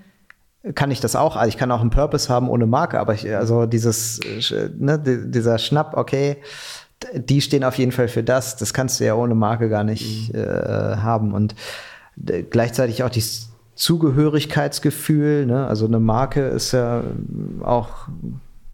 [0.75, 1.37] kann ich das auch.
[1.37, 4.19] Also ich kann auch einen Purpose haben ohne Marke, aber ich, also dieses,
[4.77, 6.37] ne, dieser Schnapp, okay,
[7.15, 8.57] die stehen auf jeden Fall für das.
[8.57, 10.39] Das kannst du ja ohne Marke gar nicht mhm.
[10.39, 11.33] äh, haben.
[11.33, 11.55] Und äh,
[12.49, 15.45] gleichzeitig auch dieses Zugehörigkeitsgefühl.
[15.45, 15.65] Ne?
[15.65, 17.03] Also eine Marke ist ja
[17.63, 18.07] auch,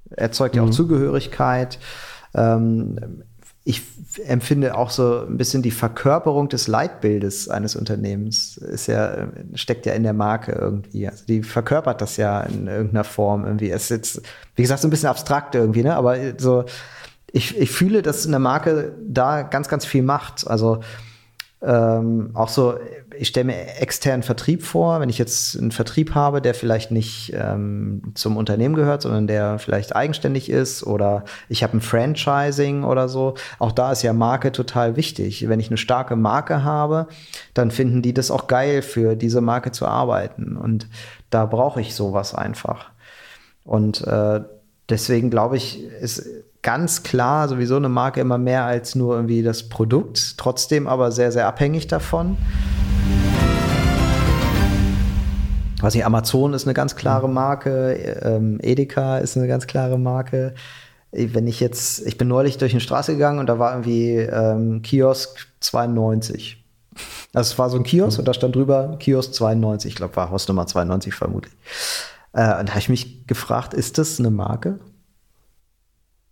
[0.10, 0.74] erzeugt ja auch mhm.
[0.74, 1.80] Zugehörigkeit.
[2.34, 3.24] Ähm,
[3.64, 3.84] ich
[4.26, 9.92] empfinde auch so ein bisschen die Verkörperung des Leitbildes eines Unternehmens ist ja, steckt ja
[9.92, 11.06] in der Marke irgendwie.
[11.06, 13.70] Also die verkörpert das ja in irgendeiner Form irgendwie.
[13.70, 14.22] Es ist jetzt,
[14.56, 15.98] wie gesagt, so ein bisschen abstrakt irgendwie, ne?
[15.98, 16.64] Aber so,
[17.30, 20.48] ich, ich fühle, dass eine Marke da ganz, ganz viel macht.
[20.48, 20.80] Also
[21.62, 22.76] ähm, auch so,
[23.18, 27.34] ich stelle mir externen Vertrieb vor, wenn ich jetzt einen Vertrieb habe, der vielleicht nicht
[27.36, 33.10] ähm, zum Unternehmen gehört, sondern der vielleicht eigenständig ist oder ich habe ein Franchising oder
[33.10, 33.34] so.
[33.58, 35.50] Auch da ist ja Marke total wichtig.
[35.50, 37.08] Wenn ich eine starke Marke habe,
[37.56, 40.58] dann finden die das auch geil, für diese Marke zu arbeiten.
[40.58, 40.88] Und
[41.32, 42.92] da brauche ich sowas einfach.
[43.64, 44.42] Und äh,
[44.90, 46.30] deswegen glaube ich, ist
[46.62, 51.32] ganz klar sowieso eine Marke immer mehr als nur irgendwie das Produkt, trotzdem aber sehr,
[51.32, 52.38] sehr abhängig davon.
[55.82, 57.94] weiß nicht, Amazon ist eine ganz klare Marke,
[58.24, 60.56] ähm, Edeka ist eine ganz klare Marke.
[61.12, 64.82] Wenn ich jetzt, ich bin neulich durch eine Straße gegangen und da war irgendwie ähm,
[64.82, 66.64] Kiosk 92.
[67.34, 70.32] Also es war so ein Kiosk und da stand drüber Kiosk 92, ich glaube war
[70.32, 71.54] Hausnummer 92 vermutlich.
[72.34, 74.80] Äh, und da habe ich mich gefragt, ist das eine Marke?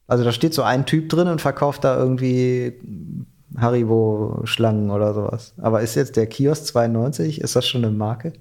[0.07, 2.79] Also da steht so ein Typ drin und verkauft da irgendwie
[3.57, 5.53] Haribo-Schlangen oder sowas.
[5.57, 8.33] Aber ist jetzt der Kiosk 92, ist das schon eine Marke?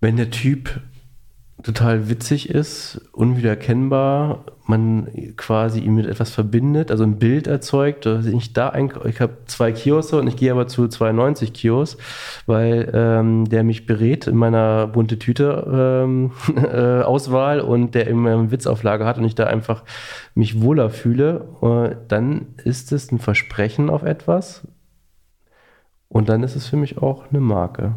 [0.00, 0.80] Wenn der Typ
[1.62, 8.06] total witzig ist, unwiedererkennbar, man quasi ihn mit etwas verbindet, also ein Bild erzeugt.
[8.06, 11.96] Ich da ich habe zwei Kioske und ich gehe aber zu 92 Kios,
[12.46, 15.66] weil ähm, der mich berät in meiner bunte Tüte
[16.04, 19.82] ähm, äh, Auswahl und der immer eine Witzauflage hat und ich da einfach
[20.34, 24.68] mich wohler fühle, äh, dann ist es ein Versprechen auf etwas
[26.08, 27.94] und dann ist es für mich auch eine Marke.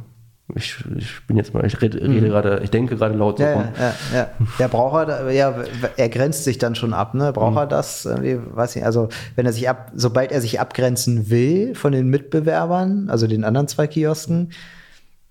[0.55, 2.29] Ich, ich, bin jetzt mal, ich rede, rede mhm.
[2.29, 3.67] gerade, ich denke gerade laut so ja, rum.
[3.79, 4.27] Ja, ja,
[4.59, 4.67] ja.
[4.67, 5.53] braucht er, ja,
[5.97, 7.31] er grenzt sich dann schon ab, ne?
[7.33, 7.57] Braucht mhm.
[7.57, 8.05] er das?
[8.05, 13.09] Weiß nicht, also wenn er sich ab, sobald er sich abgrenzen will von den Mitbewerbern,
[13.09, 14.51] also den anderen zwei Kiosken,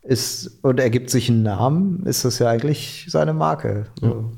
[0.03, 3.87] ist und er gibt sich einen Namen, ist das ja eigentlich seine Marke.
[4.01, 4.33] So.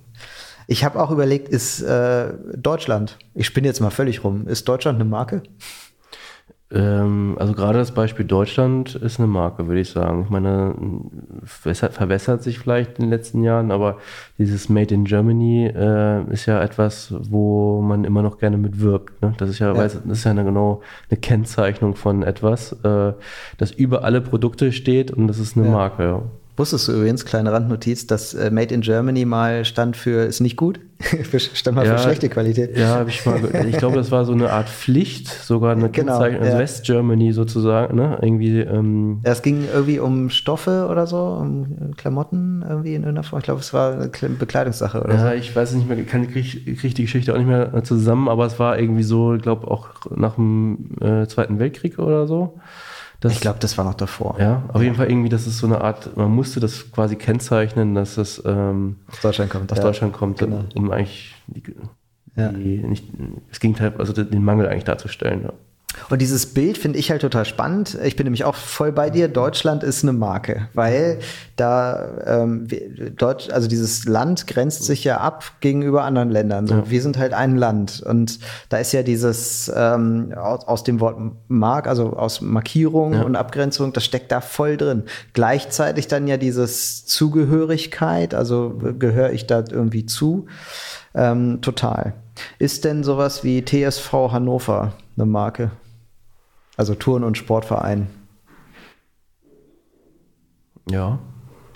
[0.66, 4.96] Ich habe auch überlegt, ist äh, Deutschland, ich spinne jetzt mal völlig rum, ist Deutschland
[4.96, 5.42] eine Marke?
[6.74, 10.22] Ähm, also gerade das Beispiel Deutschland ist eine Marke, würde ich sagen.
[10.24, 10.74] Ich meine,
[11.64, 13.98] es verbessert sich vielleicht in den letzten Jahren, aber
[14.38, 19.20] dieses Made in Germany äh, ist ja etwas, wo man immer noch gerne mit wirbt.
[19.20, 19.34] Ne?
[19.36, 19.76] Das ist ja, ja.
[19.76, 20.80] Weiß, das ist ja eine, genau
[21.10, 23.12] eine Kennzeichnung von etwas, äh,
[23.58, 25.72] das über alle Produkte steht und das ist eine ja.
[25.72, 26.02] Marke.
[26.02, 26.22] Ja.
[26.56, 30.56] Wusstest du übrigens, kleine Randnotiz, dass äh, Made in Germany mal stand für ist nicht
[30.56, 30.80] gut?
[31.54, 32.76] stand mal ja, für schlechte Qualität.
[32.76, 36.42] Ja, ich, mal, ich glaube, das war so eine Art Pflicht, sogar eine genau, Kennzeichnung,
[36.42, 36.58] also ja.
[36.58, 38.18] West Germany sozusagen, ne?
[38.20, 38.60] Irgendwie.
[38.60, 43.38] Ähm, ja, es ging irgendwie um Stoffe oder so, um Klamotten irgendwie in irgendeiner Form.
[43.40, 45.26] Ich glaube, es war eine Bekleidungssache oder ja, so.
[45.26, 48.44] Ja, ich weiß nicht mehr, ich kriege krieg die Geschichte auch nicht mehr zusammen, aber
[48.44, 52.58] es war irgendwie so, ich glaube, auch nach dem äh, Zweiten Weltkrieg oder so.
[53.22, 54.34] Das, ich glaube, das war noch davor.
[54.40, 57.94] Ja, auf jeden Fall irgendwie, das ist so eine Art, man musste das quasi kennzeichnen,
[57.94, 59.70] dass es ähm, aus Deutschland kommt.
[59.70, 60.64] Aus ja, Deutschland kommt, genau.
[60.74, 61.62] um eigentlich die,
[62.34, 62.48] ja.
[62.48, 63.06] die, nicht,
[63.48, 65.50] das Gegenteil, also den Mangel eigentlich darzustellen.
[66.10, 67.98] Und dieses Bild finde ich halt total spannend.
[68.02, 69.28] Ich bin nämlich auch voll bei dir.
[69.28, 71.18] Deutschland ist eine Marke, weil
[71.56, 72.66] da ähm,
[73.16, 76.66] Deutsch, also dieses Land grenzt sich ja ab gegenüber anderen Ländern.
[76.66, 76.90] So, ja.
[76.90, 81.18] Wir sind halt ein Land und da ist ja dieses ähm, aus, aus dem Wort
[81.48, 83.22] Mark, also aus Markierung ja.
[83.22, 85.04] und Abgrenzung, das steckt da voll drin.
[85.32, 90.46] Gleichzeitig dann ja dieses Zugehörigkeit, also gehöre ich da irgendwie zu,
[91.14, 92.14] ähm, total.
[92.58, 95.70] Ist denn sowas wie TSV Hannover eine Marke?
[96.82, 98.08] Also Touren- und Sportverein.
[100.90, 101.20] Ja.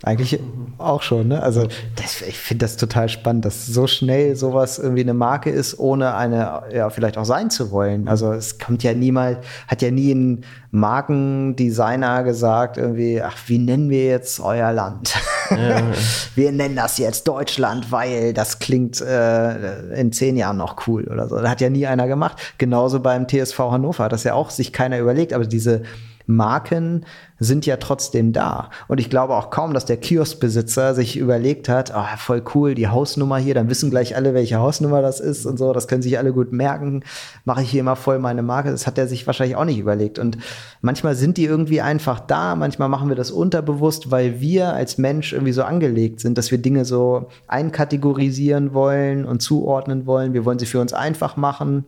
[0.07, 0.39] Eigentlich
[0.79, 1.43] auch schon, ne?
[1.43, 1.67] Also
[1.97, 6.15] das, ich finde das total spannend, dass so schnell sowas irgendwie eine Marke ist, ohne
[6.15, 8.07] eine ja vielleicht auch sein zu wollen.
[8.07, 13.91] Also es kommt ja niemals, hat ja nie ein Markendesigner gesagt irgendwie, ach, wie nennen
[13.91, 15.13] wir jetzt euer Land?
[15.51, 15.83] Ja.
[16.37, 21.29] wir nennen das jetzt Deutschland, weil das klingt äh, in zehn Jahren noch cool oder
[21.29, 21.35] so.
[21.41, 22.55] Das hat ja nie einer gemacht.
[22.59, 25.83] Genauso beim TSV Hannover hat das ja auch sich keiner überlegt, aber diese
[26.27, 27.05] Marken
[27.39, 28.71] sind ja trotzdem da.
[28.89, 32.89] Und ich glaube auch kaum, dass der Kioskbesitzer sich überlegt hat, oh, voll cool, die
[32.89, 36.19] Hausnummer hier, dann wissen gleich alle, welche Hausnummer das ist und so, das können sich
[36.19, 37.05] alle gut merken,
[37.45, 38.71] mache ich hier immer voll meine Marke.
[38.71, 40.19] Das hat er sich wahrscheinlich auch nicht überlegt.
[40.19, 40.39] Und
[40.81, 45.33] manchmal sind die irgendwie einfach da, manchmal machen wir das unterbewusst, weil wir als Mensch
[45.33, 50.33] irgendwie so angelegt sind, dass wir Dinge so einkategorisieren wollen und zuordnen wollen.
[50.33, 51.85] Wir wollen sie für uns einfach machen.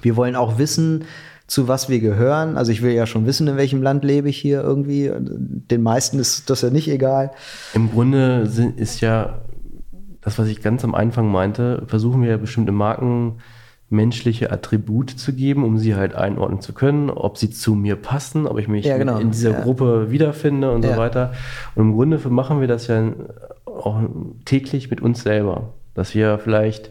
[0.00, 1.04] Wir wollen auch wissen,
[1.52, 2.56] zu was wir gehören.
[2.56, 5.12] Also ich will ja schon wissen, in welchem Land lebe ich hier irgendwie.
[5.14, 7.30] Den meisten ist das ja nicht egal.
[7.74, 9.42] Im Grunde ist ja
[10.22, 13.34] das, was ich ganz am Anfang meinte, versuchen wir ja bestimmte Marken
[13.90, 18.46] menschliche Attribute zu geben, um sie halt einordnen zu können, ob sie zu mir passen,
[18.46, 19.18] ob ich mich ja, genau.
[19.18, 19.60] in dieser ja.
[19.60, 20.94] Gruppe wiederfinde und ja.
[20.94, 21.32] so weiter.
[21.74, 23.12] Und im Grunde machen wir das ja
[23.66, 24.00] auch
[24.46, 26.88] täglich mit uns selber, dass wir vielleicht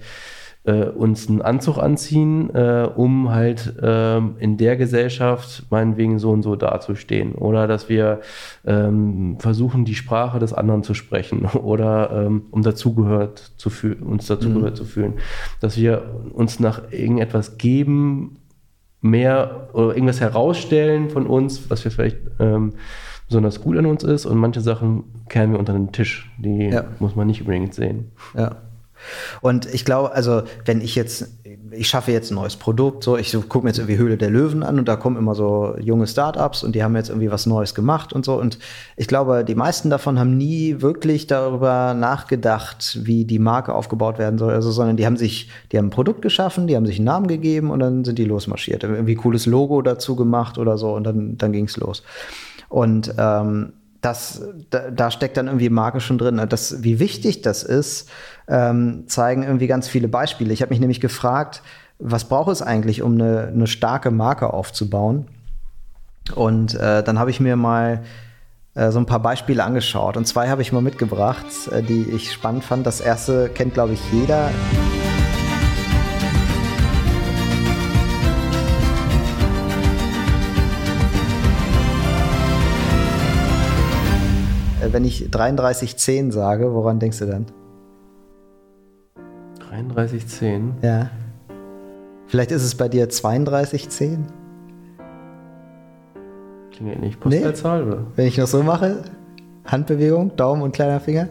[0.63, 6.43] äh, uns einen Anzug anziehen, äh, um halt ähm, in der Gesellschaft meinetwegen so und
[6.43, 7.33] so dazustehen.
[7.33, 8.21] Oder dass wir
[8.65, 14.27] ähm, versuchen, die Sprache des anderen zu sprechen oder ähm, um dazugehört zu fühlen, uns
[14.27, 14.77] dazugehört mhm.
[14.77, 15.13] zu fühlen.
[15.59, 18.37] Dass wir uns nach irgendetwas geben,
[19.01, 22.73] mehr oder irgendwas herausstellen von uns, was wir vielleicht ähm,
[23.27, 26.29] besonders gut an uns ist und manche Sachen kehren wir unter den Tisch.
[26.37, 26.83] Die ja.
[26.99, 28.11] muss man nicht unbedingt sehen.
[28.35, 28.57] Ja.
[29.41, 31.29] Und ich glaube, also wenn ich jetzt,
[31.71, 34.63] ich schaffe jetzt ein neues Produkt, so ich gucke mir jetzt irgendwie Höhle der Löwen
[34.63, 37.75] an und da kommen immer so junge Startups und die haben jetzt irgendwie was Neues
[37.75, 38.39] gemacht und so.
[38.39, 38.59] Und
[38.97, 44.37] ich glaube, die meisten davon haben nie wirklich darüber nachgedacht, wie die Marke aufgebaut werden
[44.37, 47.05] soll, also, sondern die haben sich, die haben ein Produkt geschaffen, die haben sich einen
[47.05, 48.83] Namen gegeben und dann sind die losmarschiert.
[48.83, 52.03] Irgendwie cooles Logo dazu gemacht oder so und dann, dann ging es los.
[52.69, 56.41] Und ähm, das, da, da, steckt dann irgendwie Marke schon drin.
[56.49, 58.09] Das, wie wichtig das ist,
[58.47, 60.51] ähm, zeigen irgendwie ganz viele Beispiele.
[60.51, 61.61] Ich habe mich nämlich gefragt,
[61.99, 65.27] was braucht es eigentlich, um eine, eine starke Marke aufzubauen?
[66.35, 68.03] Und äh, dann habe ich mir mal
[68.73, 70.17] äh, so ein paar Beispiele angeschaut.
[70.17, 72.85] Und zwei habe ich mal mitgebracht, äh, die ich spannend fand.
[72.85, 74.49] Das erste kennt, glaube ich, jeder.
[84.93, 87.45] Wenn ich 3310 sage, woran denkst du dann?
[89.69, 90.73] 3310?
[90.81, 91.09] Ja.
[92.27, 94.25] Vielleicht ist es bei dir 3210?
[96.71, 97.91] Klingt nicht Postleitzahl, nee.
[97.91, 98.07] oder?
[98.15, 99.03] Wenn ich noch so mache,
[99.65, 101.29] Handbewegung, Daumen und kleiner Finger.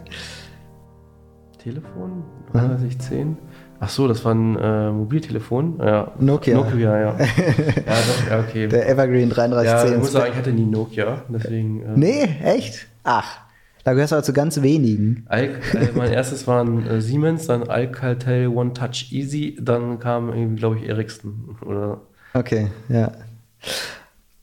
[1.59, 2.23] Telefon?
[2.53, 3.37] 3310?
[3.79, 5.79] Ach so, das war ein äh, Mobiltelefon.
[5.79, 6.11] Ja.
[6.19, 6.55] Nokia.
[6.55, 7.05] Nokia, ja.
[7.07, 8.67] ja, doch, ja, okay.
[8.67, 9.65] Der Evergreen 3310.
[9.65, 11.81] Ja, ich muss sagen, ich hatte nie Nokia, deswegen.
[11.81, 12.87] Äh, nee, echt?
[13.03, 13.50] Ach.
[13.83, 15.25] Da gehörst du also ganz wenigen.
[15.27, 20.55] Al äh, mein erstes waren äh, Siemens, dann Alcatel One Touch Easy, dann kam irgendwie,
[20.55, 21.57] glaube ich, Ericsson.
[21.65, 22.01] Oder
[22.33, 23.11] okay, ja.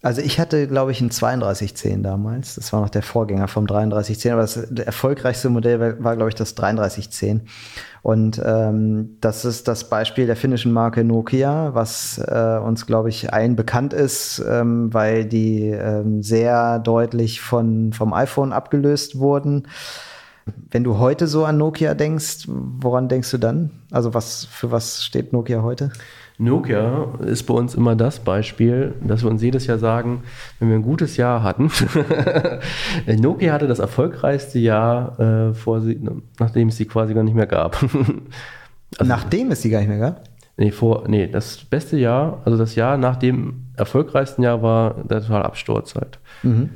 [0.00, 2.54] Also ich hatte, glaube ich, ein 3210 damals.
[2.54, 6.36] Das war noch der Vorgänger vom 3310, aber das erfolgreichste Modell war, war glaube ich,
[6.36, 7.42] das 3310.
[8.02, 13.32] Und ähm, das ist das Beispiel der finnischen Marke Nokia, was äh, uns, glaube ich,
[13.32, 19.66] allen bekannt ist, ähm, weil die ähm, sehr deutlich von, vom iPhone abgelöst wurden.
[20.70, 23.70] Wenn du heute so an Nokia denkst, woran denkst du dann?
[23.90, 25.90] Also was für was steht Nokia heute?
[26.38, 30.22] Nokia ist bei uns immer das Beispiel, dass wir uns jedes Jahr sagen,
[30.60, 31.70] wenn wir ein gutes Jahr hatten,
[33.06, 36.00] Nokia hatte das erfolgreichste Jahr, äh, vor sie,
[36.38, 37.82] nachdem es sie quasi gar nicht mehr gab.
[38.98, 40.24] also, nachdem es sie gar nicht mehr gab?
[40.56, 45.20] Nee, vor, nee, das beste Jahr, also das Jahr nach dem erfolgreichsten Jahr war der
[45.20, 46.20] totale Absturz halt.
[46.42, 46.70] Mhm.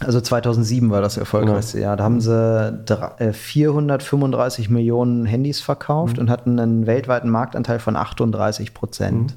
[0.00, 1.88] Also 2007 war das erfolgreichste genau.
[1.88, 1.96] Jahr.
[1.96, 6.22] Da haben sie 435 äh, Millionen Handys verkauft mhm.
[6.22, 9.36] und hatten einen weltweiten Marktanteil von 38 Prozent.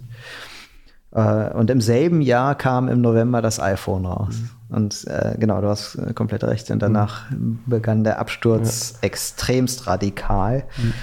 [1.12, 1.20] Mhm.
[1.20, 4.36] Äh, und im selben Jahr kam im November das iPhone raus.
[4.70, 4.76] Mhm.
[4.76, 6.72] Und äh, genau, du hast äh, komplett recht.
[6.72, 7.60] Und danach mhm.
[7.66, 9.00] begann der Absturz ja.
[9.02, 10.64] extremst radikal.
[10.78, 10.94] Mhm.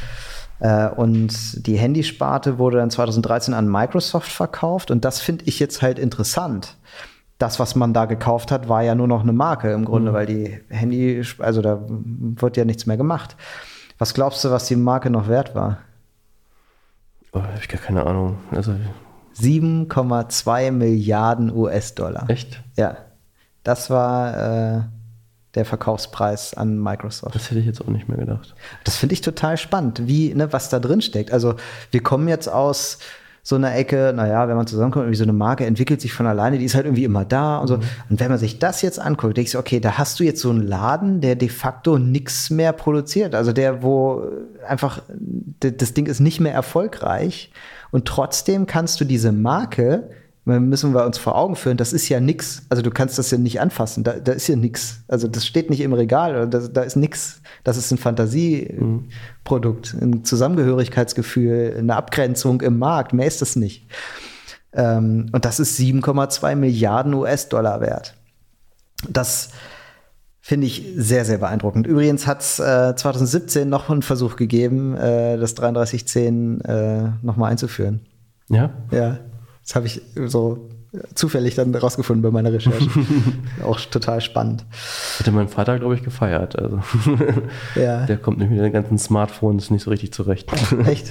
[0.96, 4.90] Und die Handysparte wurde dann 2013 an Microsoft verkauft.
[4.90, 6.77] Und das finde ich jetzt halt interessant
[7.40, 10.14] das, was man da gekauft hat, war ja nur noch eine Marke im Grunde, mhm.
[10.14, 13.35] weil die Handy, also da wird ja nichts mehr gemacht.
[13.98, 15.79] Was glaubst du, was die Marke noch wert war?
[17.33, 18.37] Oh, hab ich gar keine Ahnung.
[18.50, 18.74] Also
[19.40, 22.29] 7,2 Milliarden US-Dollar.
[22.29, 22.62] Echt?
[22.76, 22.96] Ja.
[23.62, 24.81] Das war, äh,
[25.55, 27.35] der Verkaufspreis an Microsoft.
[27.35, 28.55] Das hätte ich jetzt auch nicht mehr gedacht.
[28.85, 31.33] Das finde ich total spannend, wie, ne, was da drin steckt.
[31.33, 31.57] Also
[31.90, 32.98] wir kommen jetzt aus
[33.42, 36.59] so einer Ecke, naja, wenn man zusammenkommt, irgendwie so eine Marke entwickelt sich von alleine,
[36.59, 37.79] die ist halt irgendwie immer da und so.
[37.79, 37.83] Mhm.
[38.11, 40.50] Und wenn man sich das jetzt anguckt, denkst du, okay, da hast du jetzt so
[40.50, 43.35] einen Laden, der de facto nichts mehr produziert.
[43.35, 44.24] Also der, wo
[44.66, 45.03] einfach,
[45.61, 47.50] das Ding ist nicht mehr erfolgreich.
[47.90, 50.11] Und trotzdem kannst du diese Marke
[50.59, 52.63] müssen wir uns vor Augen führen, das ist ja nix.
[52.69, 55.05] Also du kannst das ja nicht anfassen, da, da ist ja nix.
[55.07, 57.41] Also das steht nicht im Regal, da, da ist nix.
[57.63, 63.87] Das ist ein Fantasieprodukt, ein Zusammengehörigkeitsgefühl, eine Abgrenzung im Markt, mehr ist das nicht.
[64.73, 68.15] Ähm, und das ist 7,2 Milliarden US-Dollar wert.
[69.09, 69.51] Das
[70.41, 71.87] finde ich sehr, sehr beeindruckend.
[71.87, 78.01] Übrigens hat es äh, 2017 noch einen Versuch gegeben, äh, das 3310 äh, nochmal einzuführen.
[78.49, 78.71] Ja?
[78.91, 79.19] Ja.
[79.62, 80.68] Das habe ich so
[81.14, 82.88] zufällig dann rausgefunden bei meiner Recherche.
[83.64, 84.64] auch total spannend.
[85.18, 86.59] Hätte mein Vater, glaube ich, gefeiert.
[86.59, 86.81] Also
[87.77, 88.07] ja.
[88.07, 90.51] Der kommt nämlich mit den ganzen Smartphones nicht so richtig zurecht.
[90.87, 91.09] Echt?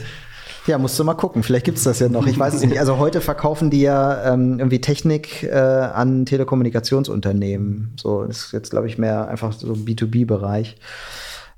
[0.67, 1.43] Ja, musst du mal gucken.
[1.43, 2.27] Vielleicht gibt es das ja noch.
[2.27, 2.79] Ich weiß es nicht.
[2.79, 7.93] Also heute verkaufen die ja ähm, irgendwie Technik äh, an Telekommunikationsunternehmen.
[7.95, 10.75] So ist jetzt, glaube ich, mehr einfach so B2B-Bereich.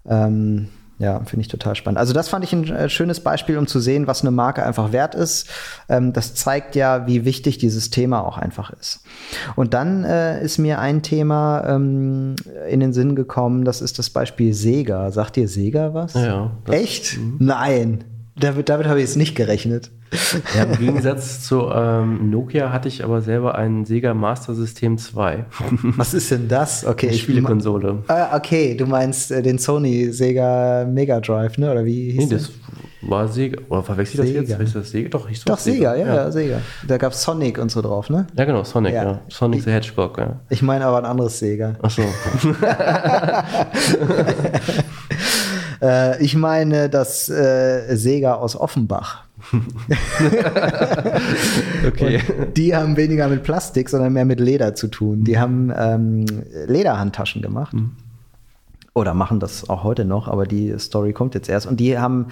[0.07, 0.69] Ähm,
[1.01, 1.97] ja, finde ich total spannend.
[1.97, 4.91] Also das fand ich ein äh, schönes Beispiel, um zu sehen, was eine Marke einfach
[4.91, 5.49] wert ist.
[5.89, 9.01] Ähm, das zeigt ja, wie wichtig dieses Thema auch einfach ist.
[9.55, 12.35] Und dann äh, ist mir ein Thema ähm,
[12.69, 15.09] in den Sinn gekommen, das ist das Beispiel Sega.
[15.09, 16.13] Sagt dir Sega was?
[16.13, 16.51] Ja.
[16.69, 17.17] Echt?
[17.17, 17.37] Mhm.
[17.39, 18.03] Nein.
[18.41, 19.91] Damit, damit habe ich jetzt nicht gerechnet.
[20.55, 25.45] Ja, Im Gegensatz zu ähm, Nokia hatte ich aber selber ein Sega Master System 2.
[25.95, 26.85] Was ist denn das?
[26.85, 28.03] Okay, Eine Spielekonsole.
[28.07, 31.71] Ah, okay, du meinst äh, den Sony Sega Mega Drive, ne?
[31.71, 32.51] Oder wie hieß nee, das?
[33.03, 33.61] War Sega.
[33.69, 34.61] Oder verwechsel ich das jetzt?
[34.61, 35.09] Ist das Sega?
[35.09, 36.07] Doch, ich so Doch, Sega, Sega.
[36.07, 36.61] Ja, ja, Sega.
[36.87, 38.27] Da gab es Sonic und so drauf, ne?
[38.37, 39.03] Ja, genau, Sonic, ja.
[39.03, 39.21] ja.
[39.29, 40.39] Sonic ich, the Hedgehog, ja.
[40.49, 41.75] Ich meine aber ein anderes Sega.
[41.81, 42.01] Ach so.
[45.81, 49.23] äh, ich meine das äh, Sega aus Offenbach.
[51.87, 52.21] okay.
[52.37, 55.23] Und die haben weniger mit Plastik, sondern mehr mit Leder zu tun.
[55.23, 56.25] Die haben ähm,
[56.67, 57.73] Lederhandtaschen gemacht.
[57.73, 57.91] Mhm.
[58.93, 61.65] Oder machen das auch heute noch, aber die Story kommt jetzt erst.
[61.65, 62.27] Und die haben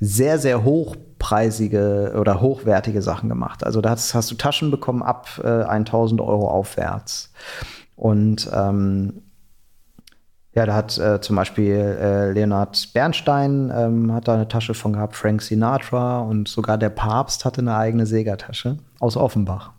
[0.00, 3.64] sehr, sehr hochpreisige oder hochwertige Sachen gemacht.
[3.64, 7.32] Also da hast, hast du Taschen bekommen ab äh, 1000 Euro aufwärts.
[7.96, 9.22] Und ähm,
[10.52, 14.94] ja, da hat äh, zum Beispiel äh, Leonard Bernstein ähm, hat da eine Tasche von
[14.94, 19.70] gehabt, Frank Sinatra und sogar der Papst hatte eine eigene Sega-Tasche aus Offenbach.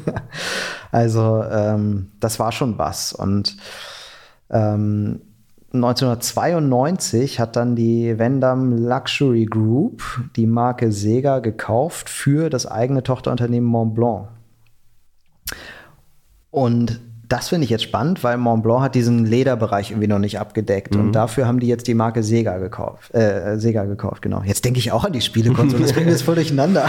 [0.92, 3.14] also ähm, das war schon was.
[3.14, 3.56] Und
[4.50, 5.22] ähm,
[5.72, 10.02] 1992 hat dann die Vendam Luxury Group
[10.36, 14.28] die Marke Sega gekauft für das eigene Tochterunternehmen Montblanc.
[16.50, 17.00] Und
[17.34, 20.94] das finde ich jetzt spannend, weil Montblanc hat diesen Lederbereich irgendwie noch nicht abgedeckt.
[20.94, 21.00] Mhm.
[21.00, 23.12] Und dafür haben die jetzt die Marke Sega gekauft.
[23.12, 24.42] Äh, Sega gekauft, genau.
[24.44, 25.82] Jetzt denke ich auch an die Spielekonsole.
[25.82, 26.88] Das bringt jetzt voll durcheinander.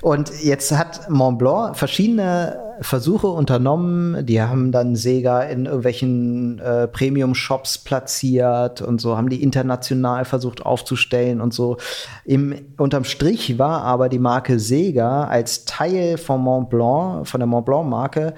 [0.00, 4.24] Und jetzt hat Montblanc verschiedene Versuche unternommen.
[4.24, 10.64] Die haben dann Sega in irgendwelchen äh, Premium-Shops platziert und so, haben die international versucht
[10.64, 11.76] aufzustellen und so.
[12.24, 18.34] Im, unterm Strich war aber die Marke Sega als Teil von Montblanc, von der Montblanc-Marke,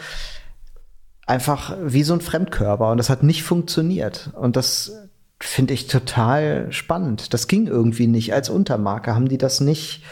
[1.27, 2.91] einfach wie so ein Fremdkörper.
[2.91, 4.31] Und das hat nicht funktioniert.
[4.35, 4.93] Und das
[5.39, 7.33] finde ich total spannend.
[7.33, 8.35] Das ging irgendwie nicht.
[8.35, 10.03] Als Untermarke haben die das nicht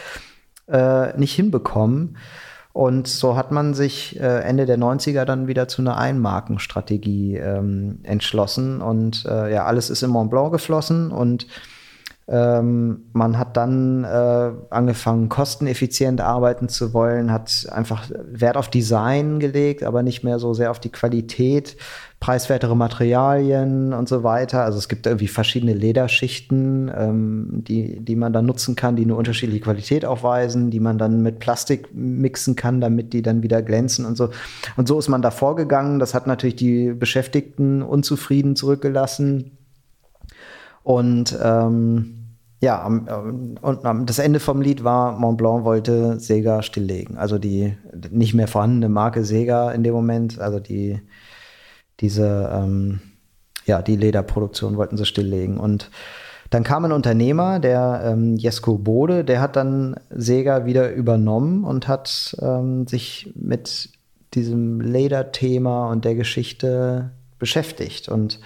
[0.71, 2.17] äh, nicht hinbekommen.
[2.73, 7.99] Und so hat man sich äh, Ende der 90er dann wieder zu einer Einmarkenstrategie ähm,
[8.03, 8.81] entschlossen.
[8.81, 11.47] Und äh, ja, alles ist in Mont Blanc geflossen und
[12.31, 19.41] ähm, man hat dann äh, angefangen, kosteneffizient arbeiten zu wollen, hat einfach Wert auf Design
[19.41, 21.75] gelegt, aber nicht mehr so sehr auf die Qualität,
[22.21, 24.63] preiswertere Materialien und so weiter.
[24.63, 29.15] Also es gibt irgendwie verschiedene Lederschichten, ähm, die, die man dann nutzen kann, die eine
[29.15, 34.05] unterschiedliche Qualität aufweisen, die man dann mit Plastik mixen kann, damit die dann wieder glänzen
[34.05, 34.29] und so.
[34.77, 35.99] Und so ist man da vorgegangen.
[35.99, 39.57] Das hat natürlich die Beschäftigten unzufrieden zurückgelassen.
[40.83, 42.20] Und ähm,
[42.61, 47.17] ja, am, und am, das Ende vom Lied war, Montblanc wollte Sega stilllegen.
[47.17, 47.75] Also die
[48.11, 51.01] nicht mehr vorhandene Marke Sega in dem Moment, also die,
[51.99, 53.01] diese, ähm,
[53.65, 55.57] ja, die Lederproduktion wollten sie stilllegen.
[55.57, 55.89] Und
[56.51, 61.87] dann kam ein Unternehmer, der ähm, Jesko Bode, der hat dann Sega wieder übernommen und
[61.87, 63.89] hat ähm, sich mit
[64.35, 67.09] diesem Lederthema und der Geschichte
[67.39, 68.07] beschäftigt.
[68.07, 68.39] Und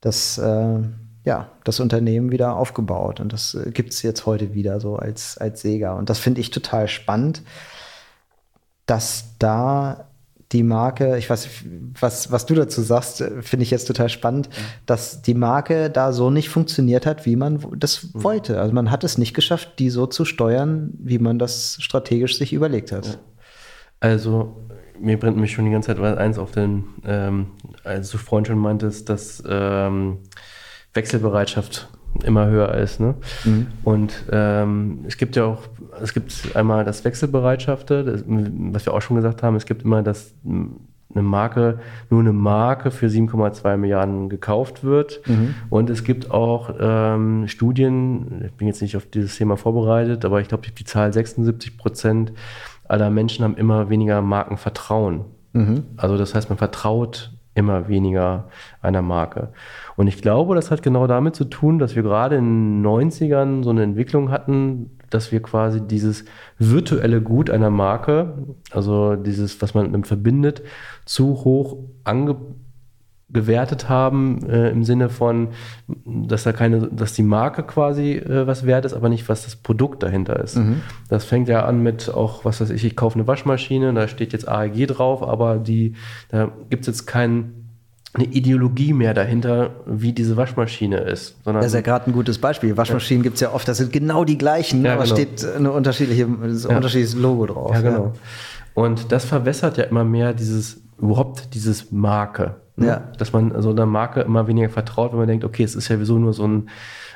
[0.00, 0.78] das äh,
[1.26, 3.18] ja, das Unternehmen wieder aufgebaut.
[3.18, 5.94] Und das äh, gibt es jetzt heute wieder so als, als Sega.
[5.94, 7.42] Und das finde ich total spannend,
[8.86, 10.06] dass da
[10.52, 11.48] die Marke, ich weiß,
[11.98, 14.48] was, was du dazu sagst, finde ich jetzt total spannend,
[14.86, 18.22] dass die Marke da so nicht funktioniert hat, wie man das mhm.
[18.22, 18.60] wollte.
[18.60, 22.52] Also man hat es nicht geschafft, die so zu steuern, wie man das strategisch sich
[22.52, 23.18] überlegt hat.
[23.98, 24.54] Also
[25.00, 27.48] mir brennt mich schon die ganze Zeit eins auf den, ähm,
[27.82, 30.18] als du vorhin schon meintest, dass ähm,
[30.96, 31.88] Wechselbereitschaft
[32.24, 33.00] immer höher ist.
[33.00, 33.14] Ne?
[33.44, 33.66] Mhm.
[33.84, 35.62] Und ähm, es gibt ja auch,
[36.02, 40.02] es gibt einmal das Wechselbereitschaft, das, was wir auch schon gesagt haben, es gibt immer
[40.02, 41.78] das eine Marke,
[42.10, 45.20] nur eine Marke für 7,2 Milliarden gekauft wird.
[45.26, 45.54] Mhm.
[45.70, 50.40] Und es gibt auch ähm, Studien, ich bin jetzt nicht auf dieses Thema vorbereitet, aber
[50.40, 52.32] ich glaube, die Zahl 76 Prozent
[52.84, 55.24] aller Menschen haben immer weniger Markenvertrauen.
[55.52, 55.84] Mhm.
[55.96, 58.48] Also das heißt, man vertraut immer weniger
[58.82, 59.48] einer Marke.
[59.96, 63.64] Und ich glaube, das hat genau damit zu tun, dass wir gerade in den 90ern
[63.64, 66.24] so eine Entwicklung hatten, dass wir quasi dieses
[66.58, 68.34] virtuelle Gut einer Marke,
[68.70, 70.62] also dieses, was man verbindet,
[71.04, 72.36] zu hoch ange
[73.28, 75.48] gewertet haben äh, im Sinne von,
[76.04, 79.56] dass da keine, dass die Marke quasi äh, was wert ist, aber nicht, was das
[79.56, 80.56] Produkt dahinter ist.
[80.56, 80.82] Mhm.
[81.08, 84.32] Das fängt ja an mit auch, was weiß ich, ich kaufe eine Waschmaschine, da steht
[84.32, 85.94] jetzt AEG drauf, aber die,
[86.28, 87.65] da gibt es jetzt kein
[88.14, 91.36] eine Ideologie mehr dahinter, wie diese Waschmaschine ist.
[91.44, 92.76] Sondern das ist ja gerade ein gutes Beispiel.
[92.76, 93.24] Waschmaschinen ja.
[93.24, 95.14] gibt es ja oft, das sind genau die gleichen, ja, aber genau.
[95.14, 96.76] steht eine unterschiedliche, ein ja.
[96.76, 97.74] unterschiedliches Logo drauf.
[97.74, 98.12] Ja, genau.
[98.74, 102.56] Und das verwässert ja immer mehr dieses, überhaupt dieses Marke.
[102.76, 102.86] Ne?
[102.86, 103.02] Ja.
[103.18, 105.96] Dass man so einer Marke immer weniger vertraut, wenn man denkt, okay, es ist ja
[105.96, 106.68] sowieso nur so ein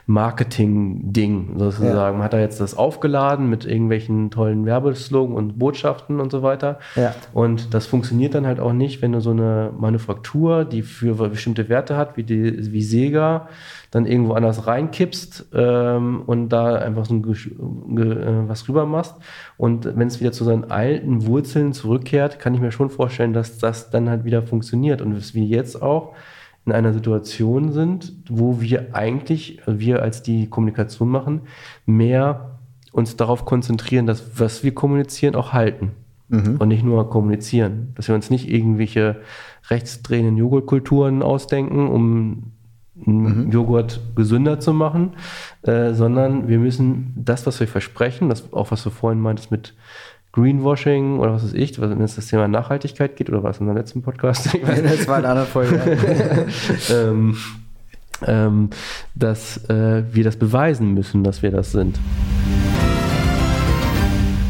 [0.06, 1.94] Marketing-Ding sozusagen.
[1.94, 2.12] Ja.
[2.12, 6.78] Man hat da jetzt das aufgeladen mit irgendwelchen tollen Werbeslogan und Botschaften und so weiter.
[6.96, 7.14] Ja.
[7.32, 11.68] Und das funktioniert dann halt auch nicht, wenn du so eine Manufaktur, die für bestimmte
[11.68, 13.48] Werte hat, wie, die, wie Sega,
[13.91, 19.16] dann irgendwo anders reinkippst ähm, und da einfach so ein, äh, was rüber machst.
[19.57, 23.59] Und wenn es wieder zu seinen alten Wurzeln zurückkehrt, kann ich mir schon vorstellen, dass
[23.59, 25.03] das dann halt wieder funktioniert.
[25.03, 26.14] Und wie jetzt auch
[26.66, 31.43] in einer Situation sind, wo wir eigentlich, wir als die Kommunikation machen,
[31.84, 32.59] mehr
[32.93, 35.93] uns darauf konzentrieren, dass was wir kommunizieren auch halten
[36.28, 36.57] mhm.
[36.59, 37.93] und nicht nur kommunizieren.
[37.97, 39.20] Dass wir uns nicht irgendwelche
[39.68, 42.53] rechtsdrehenden Joghurtkulturen ausdenken, um
[43.07, 43.51] mhm.
[43.51, 45.12] Joghurt gesünder zu machen,
[45.62, 49.74] äh, sondern wir müssen das, was wir versprechen, das auch was du vorhin meintest mit
[50.32, 53.74] Greenwashing oder was weiß ich, wenn es das Thema Nachhaltigkeit geht oder was in der
[53.74, 54.55] letzten Podcast?
[54.55, 55.80] Ich weiß, das war eine andere Folge.
[56.90, 57.36] ähm,
[58.26, 58.70] ähm,
[59.14, 61.98] dass äh, wir das beweisen müssen, dass wir das sind.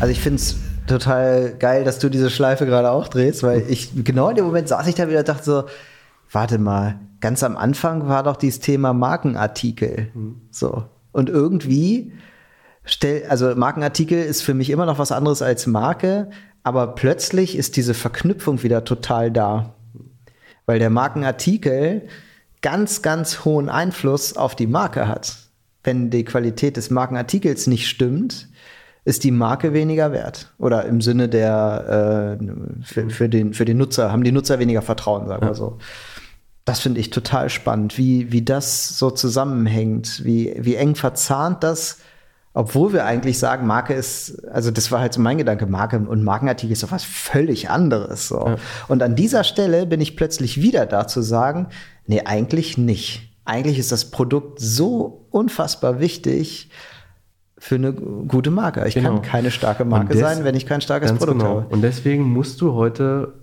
[0.01, 4.05] Also ich finde es total geil, dass du diese Schleife gerade auch drehst, weil ich
[4.05, 5.64] genau in dem Moment saß ich da wieder und dachte so,
[6.32, 10.10] warte mal, ganz am Anfang war doch dieses Thema Markenartikel.
[10.14, 10.40] Mhm.
[10.50, 10.84] So.
[11.12, 12.12] Und irgendwie
[12.84, 16.30] stell, also Markenartikel ist für mich immer noch was anderes als Marke,
[16.62, 19.74] aber plötzlich ist diese Verknüpfung wieder total da.
[20.66, 22.08] Weil der Markenartikel
[22.62, 25.36] ganz, ganz hohen Einfluss auf die Marke hat.
[25.82, 28.48] Wenn die Qualität des Markenartikels nicht stimmt,
[29.04, 30.52] ist die Marke weniger wert.
[30.58, 34.82] Oder im Sinne der, äh, für, für, den, für den Nutzer, haben die Nutzer weniger
[34.82, 35.54] Vertrauen, sagen wir ja.
[35.54, 35.78] so.
[36.64, 41.98] Das finde ich total spannend, wie, wie das so zusammenhängt, wie, wie eng verzahnt das
[42.52, 46.24] obwohl wir eigentlich sagen, Marke ist, also das war halt so mein Gedanke, Marke und
[46.24, 48.26] Markenartikel ist doch was völlig anderes.
[48.26, 48.44] So.
[48.44, 48.56] Ja.
[48.88, 51.68] Und an dieser Stelle bin ich plötzlich wieder da zu sagen,
[52.06, 53.32] nee, eigentlich nicht.
[53.44, 56.70] Eigentlich ist das Produkt so unfassbar wichtig
[57.62, 58.88] für eine gute Marke.
[58.88, 59.16] Ich genau.
[59.16, 61.56] kann keine starke Marke des, sein, wenn ich kein starkes Produkt genau.
[61.56, 61.66] habe.
[61.68, 63.34] Und deswegen musst du heute,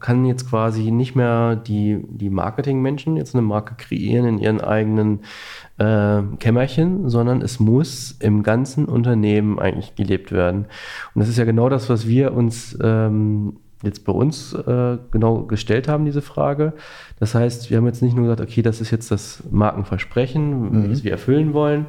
[0.00, 5.20] kann jetzt quasi nicht mehr die, die Marketingmenschen jetzt eine Marke kreieren in ihren eigenen
[5.76, 10.64] äh, Kämmerchen, sondern es muss im ganzen Unternehmen eigentlich gelebt werden.
[11.14, 15.42] Und das ist ja genau das, was wir uns ähm, jetzt bei uns äh, genau
[15.42, 16.72] gestellt haben, diese Frage.
[17.20, 20.90] Das heißt, wir haben jetzt nicht nur gesagt, okay, das ist jetzt das Markenversprechen, mhm.
[20.90, 21.86] das wir erfüllen wollen,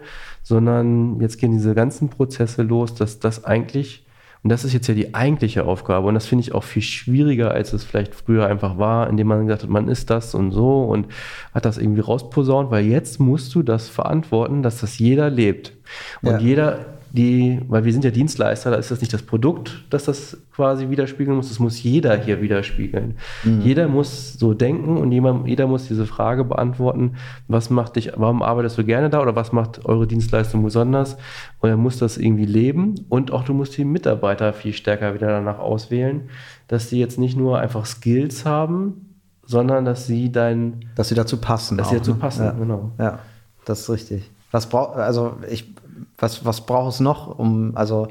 [0.47, 4.05] sondern jetzt gehen diese ganzen Prozesse los, dass das eigentlich
[4.43, 6.07] und das ist jetzt ja die eigentliche Aufgabe.
[6.07, 9.45] Und das finde ich auch viel schwieriger, als es vielleicht früher einfach war, indem man
[9.45, 11.07] gesagt hat, man ist das und so und
[11.53, 15.73] hat das irgendwie rausposaunt, weil jetzt musst du das verantworten, dass das jeder lebt.
[16.21, 16.37] Und ja.
[16.37, 20.37] jeder die, weil wir sind ja Dienstleister, da ist das nicht das Produkt, das das
[20.53, 23.17] quasi widerspiegeln muss, das muss jeder hier widerspiegeln.
[23.43, 23.61] Mhm.
[23.61, 27.15] Jeder muss so denken und jemand, jeder muss diese Frage beantworten,
[27.47, 31.17] was macht dich, warum arbeitest du gerne da oder was macht eure Dienstleistung besonders?
[31.59, 35.27] Und er muss das irgendwie leben und auch du musst die Mitarbeiter viel stärker wieder
[35.27, 36.29] danach auswählen,
[36.67, 40.85] dass die jetzt nicht nur einfach Skills haben, sondern dass sie dein...
[40.95, 41.77] Dass sie dazu passen.
[41.77, 42.19] Dass auch, sie dazu ne?
[42.19, 42.51] passen, ja.
[42.51, 42.91] genau.
[42.99, 43.19] Ja,
[43.65, 44.29] das ist richtig.
[44.51, 45.73] Was braucht, also ich
[46.17, 48.07] was, was braucht es noch, um, also,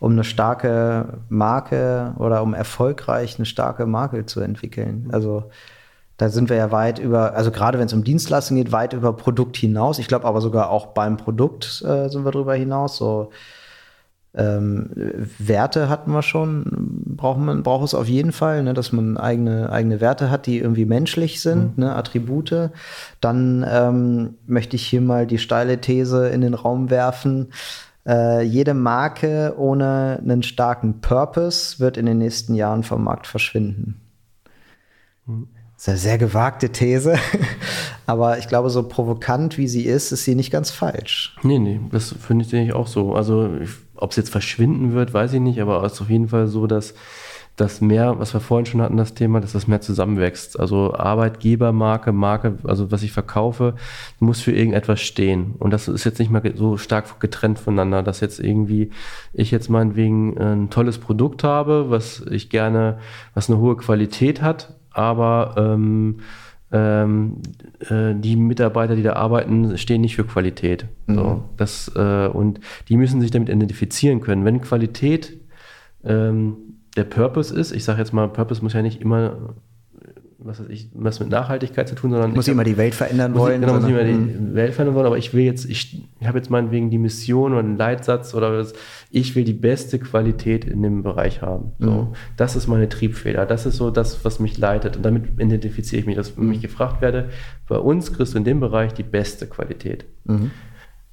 [0.00, 5.08] um eine starke Marke oder um erfolgreich eine starke Marke zu entwickeln.
[5.12, 5.50] Also
[6.16, 9.12] da sind wir ja weit über, also gerade wenn es um Dienstleistungen geht, weit über
[9.14, 9.98] Produkt hinaus.
[9.98, 12.96] Ich glaube aber sogar auch beim Produkt äh, sind wir drüber hinaus.
[12.96, 13.30] So
[14.36, 14.90] ähm,
[15.38, 16.64] Werte hatten wir schon,
[17.16, 20.58] braucht man braucht es auf jeden Fall, ne, dass man eigene eigene Werte hat, die
[20.58, 21.84] irgendwie menschlich sind, mhm.
[21.84, 22.70] ne, Attribute.
[23.20, 27.52] Dann ähm, möchte ich hier mal die steile These in den Raum werfen.
[28.06, 34.00] Äh, jede Marke ohne einen starken Purpose wird in den nächsten Jahren vom Markt verschwinden.
[35.26, 35.48] Mhm.
[35.86, 37.18] Eine sehr gewagte These,
[38.06, 41.36] aber ich glaube, so provokant wie sie ist, ist sie nicht ganz falsch.
[41.42, 43.14] Nee, nee, das finde ich auch so.
[43.14, 43.50] Also,
[43.96, 46.66] ob es jetzt verschwinden wird, weiß ich nicht, aber es ist auf jeden Fall so,
[46.66, 46.94] dass
[47.56, 50.58] das mehr, was wir vorhin schon hatten, das Thema, dass das mehr zusammenwächst.
[50.58, 53.74] Also Arbeitgebermarke, Marke, also was ich verkaufe,
[54.18, 55.54] muss für irgendetwas stehen.
[55.58, 58.90] Und das ist jetzt nicht mehr so stark getrennt voneinander, dass jetzt irgendwie
[59.32, 62.98] ich jetzt meinetwegen ein tolles Produkt habe, was ich gerne,
[63.34, 66.20] was eine hohe Qualität hat, aber ähm,
[66.72, 67.36] ähm,
[67.88, 70.86] äh, die Mitarbeiter, die da arbeiten, stehen nicht für Qualität.
[71.06, 71.14] Mhm.
[71.14, 74.44] So, das, äh, und die müssen sich damit identifizieren können.
[74.44, 75.38] Wenn Qualität
[76.04, 76.56] ähm,
[76.96, 79.54] der Purpose ist, ich sage jetzt mal, Purpose muss ja nicht immer
[80.38, 83.32] was weiß ich, was mit Nachhaltigkeit zu tun, sondern muss ich immer die Welt verändern
[83.32, 83.62] muss wollen.
[83.62, 84.54] Ich, genau, muss ich immer die mhm.
[84.54, 87.60] Welt verändern wollen, aber ich will jetzt, ich, ich habe jetzt meinetwegen die Mission oder
[87.60, 88.72] einen Leitsatz oder was,
[89.10, 91.72] ich will die beste Qualität in dem Bereich haben.
[91.78, 92.08] So, mhm.
[92.36, 96.06] Das ist meine Triebfeder, das ist so das, was mich leitet und damit identifiziere ich
[96.06, 96.48] mich, dass mhm.
[96.48, 97.30] mich gefragt werde,
[97.68, 100.04] bei uns kriegst du in dem Bereich die beste Qualität.
[100.24, 100.50] Mhm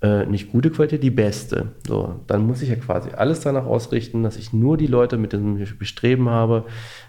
[0.02, 1.74] äh, nicht gute Qualität, die beste.
[1.88, 5.34] So, dann muss ich ja quasi alles danach ausrichten, dass ich nur die Leute mit
[5.34, 6.66] dem Bestreben habe,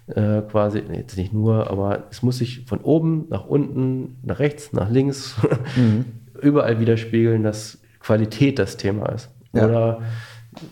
[0.08, 4.72] äh, quasi, jetzt nicht nur, aber es muss sich von oben nach unten, nach rechts,
[4.72, 5.36] nach links,
[5.76, 6.04] mhm.
[6.42, 9.30] überall widerspiegeln, dass Qualität das Thema ist.
[9.54, 9.64] Ja.
[9.66, 10.02] Oder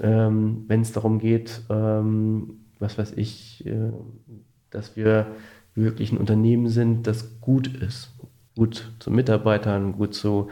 [0.03, 3.93] ähm, wenn es darum geht, ähm, was weiß ich, äh,
[4.71, 5.27] dass wir
[5.75, 8.11] wirklich ein Unternehmen sind, das gut ist.
[8.57, 10.49] Gut zu Mitarbeitern, gut zu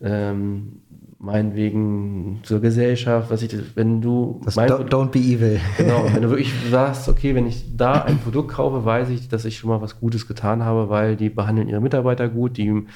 [0.00, 0.82] ähm,
[1.24, 4.40] meinetwegen zur Gesellschaft, was ich, wenn du.
[4.54, 5.60] Mein, don't, don't, be evil.
[5.76, 9.44] Genau, wenn du wirklich sagst, okay, wenn ich da ein Produkt kaufe, weiß ich, dass
[9.44, 12.86] ich schon mal was Gutes getan habe, weil die behandeln ihre Mitarbeiter gut, die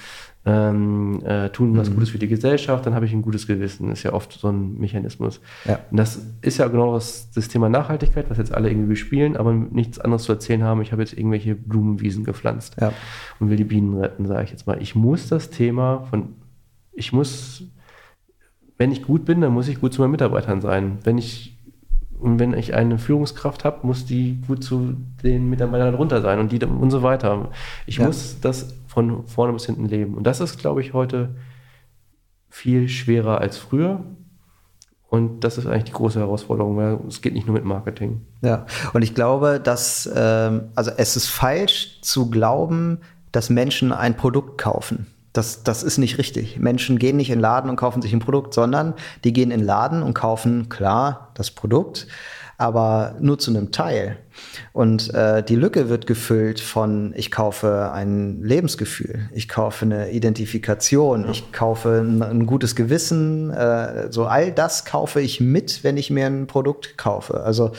[0.48, 1.94] ähm, äh, tun was mhm.
[1.94, 3.88] Gutes für die Gesellschaft, dann habe ich ein gutes Gewissen.
[3.88, 5.40] Das ist ja oft so ein Mechanismus.
[5.66, 5.80] Ja.
[5.90, 9.52] Und das ist ja genau das, das Thema Nachhaltigkeit, was jetzt alle irgendwie spielen, aber
[9.52, 10.80] nichts anderes zu erzählen haben.
[10.80, 12.92] Ich habe jetzt irgendwelche Blumenwiesen gepflanzt ja.
[13.40, 14.80] und will die Bienen retten, sage ich jetzt mal.
[14.80, 16.34] Ich muss das Thema von,
[16.92, 17.64] ich muss
[18.78, 20.98] wenn ich gut bin, dann muss ich gut zu meinen Mitarbeitern sein.
[21.04, 21.54] Wenn ich
[22.20, 26.50] und wenn ich eine Führungskraft habe, muss die gut zu den Mitarbeitern runter sein und
[26.50, 27.50] die und so weiter.
[27.86, 28.06] Ich ja.
[28.06, 30.14] muss das von vorne bis hinten leben.
[30.14, 31.36] Und das ist, glaube ich, heute
[32.48, 34.00] viel schwerer als früher.
[35.08, 38.22] Und das ist eigentlich die große Herausforderung, weil es geht nicht nur mit Marketing.
[38.42, 42.98] Ja, und ich glaube, dass, ähm, also es ist falsch zu glauben,
[43.32, 45.06] dass Menschen ein Produkt kaufen.
[45.32, 46.58] Das, das ist nicht richtig.
[46.58, 49.60] Menschen gehen nicht in den Laden und kaufen sich ein Produkt, sondern die gehen in
[49.60, 52.06] den Laden und kaufen, klar, das Produkt,
[52.58, 54.18] aber nur zu einem Teil.
[54.72, 61.24] Und äh, die Lücke wird gefüllt von, ich kaufe ein Lebensgefühl, ich kaufe eine Identifikation,
[61.24, 61.30] ja.
[61.30, 66.10] ich kaufe ein, ein gutes Gewissen, äh, so all das kaufe ich mit, wenn ich
[66.10, 67.44] mir ein Produkt kaufe.
[67.44, 67.72] Also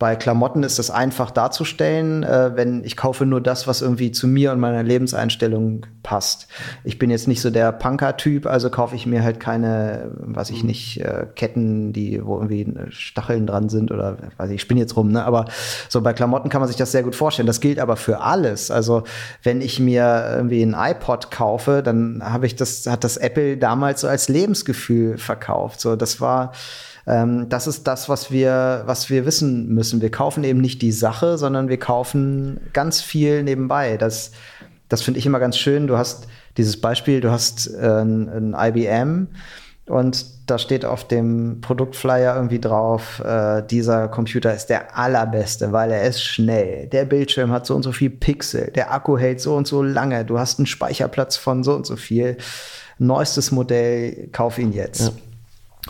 [0.00, 4.26] bei Klamotten ist das einfach darzustellen, äh, wenn ich kaufe nur das, was irgendwie zu
[4.26, 6.48] mir und meiner Lebenseinstellung passt.
[6.84, 10.62] Ich bin jetzt nicht so der Punker-Typ, also kaufe ich mir halt keine, weiß ich
[10.62, 10.68] mhm.
[10.68, 14.96] nicht, äh, Ketten, die wo irgendwie Stacheln dran sind oder weiß ich, ich spinne jetzt
[14.96, 15.22] rum, ne?
[15.22, 15.44] Aber
[15.90, 17.46] so bei Klamotten kann man sich das sehr gut vorstellen.
[17.46, 18.70] Das gilt aber für alles.
[18.70, 19.02] Also
[19.42, 24.00] wenn ich mir irgendwie ein iPod kaufe, dann habe ich das, hat das Apple damals
[24.00, 25.82] so als Lebensgefühl verkauft.
[25.82, 26.52] So, das war
[27.10, 30.00] ähm, das ist das, was wir, was wir wissen müssen.
[30.00, 33.96] Wir kaufen eben nicht die Sache, sondern wir kaufen ganz viel nebenbei.
[33.96, 34.30] Das,
[34.88, 35.88] das finde ich immer ganz schön.
[35.88, 39.26] Du hast dieses Beispiel, du hast äh, ein, IBM
[39.86, 45.90] und da steht auf dem Produktflyer irgendwie drauf, äh, dieser Computer ist der allerbeste, weil
[45.90, 46.86] er ist schnell.
[46.88, 50.24] Der Bildschirm hat so und so viel Pixel, der Akku hält so und so lange,
[50.24, 52.36] du hast einen Speicherplatz von so und so viel.
[52.98, 55.00] Neuestes Modell, kauf ihn jetzt.
[55.00, 55.29] Ja.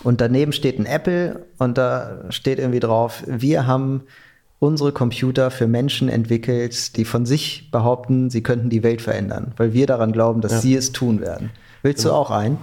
[0.02, 4.02] Und daneben steht ein Apple und da steht irgendwie drauf, wir haben
[4.58, 9.72] unsere Computer für Menschen entwickelt, die von sich behaupten, sie könnten die Welt verändern, weil
[9.72, 10.60] wir daran glauben, dass ja.
[10.60, 11.50] sie es tun werden.
[11.82, 12.10] Willst ja.
[12.10, 12.58] du auch ein?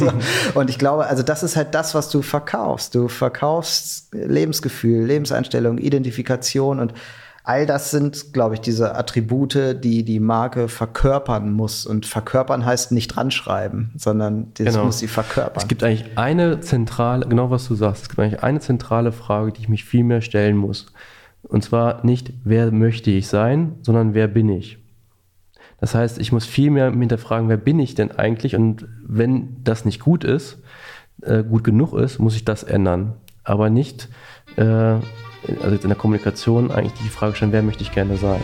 [0.00, 0.14] Ja.
[0.54, 2.94] und ich glaube, also das ist halt das, was du verkaufst.
[2.94, 6.94] Du verkaufst Lebensgefühl, Lebenseinstellung, Identifikation und
[7.44, 11.84] all das sind, glaube ich, diese Attribute, die die Marke verkörpern muss.
[11.84, 14.86] Und verkörpern heißt nicht dran schreiben, sondern das Genau.
[14.86, 15.62] muss sie verkörpern.
[15.62, 19.52] Es gibt eigentlich eine zentrale, genau was du sagst, es gibt eigentlich eine zentrale Frage,
[19.52, 20.86] die ich mich viel mehr stellen muss.
[21.42, 24.78] Und zwar nicht, wer möchte ich sein, sondern wer bin ich?
[25.80, 28.56] Das heißt, ich muss viel mehr hinterfragen, wer bin ich denn eigentlich?
[28.56, 30.62] Und wenn das nicht gut ist,
[31.20, 33.12] äh, gut genug ist, muss ich das ändern.
[33.42, 34.08] Aber nicht,
[34.56, 34.96] äh,
[35.60, 38.42] also jetzt in der Kommunikation eigentlich die Frage stellen, wer möchte ich gerne sein?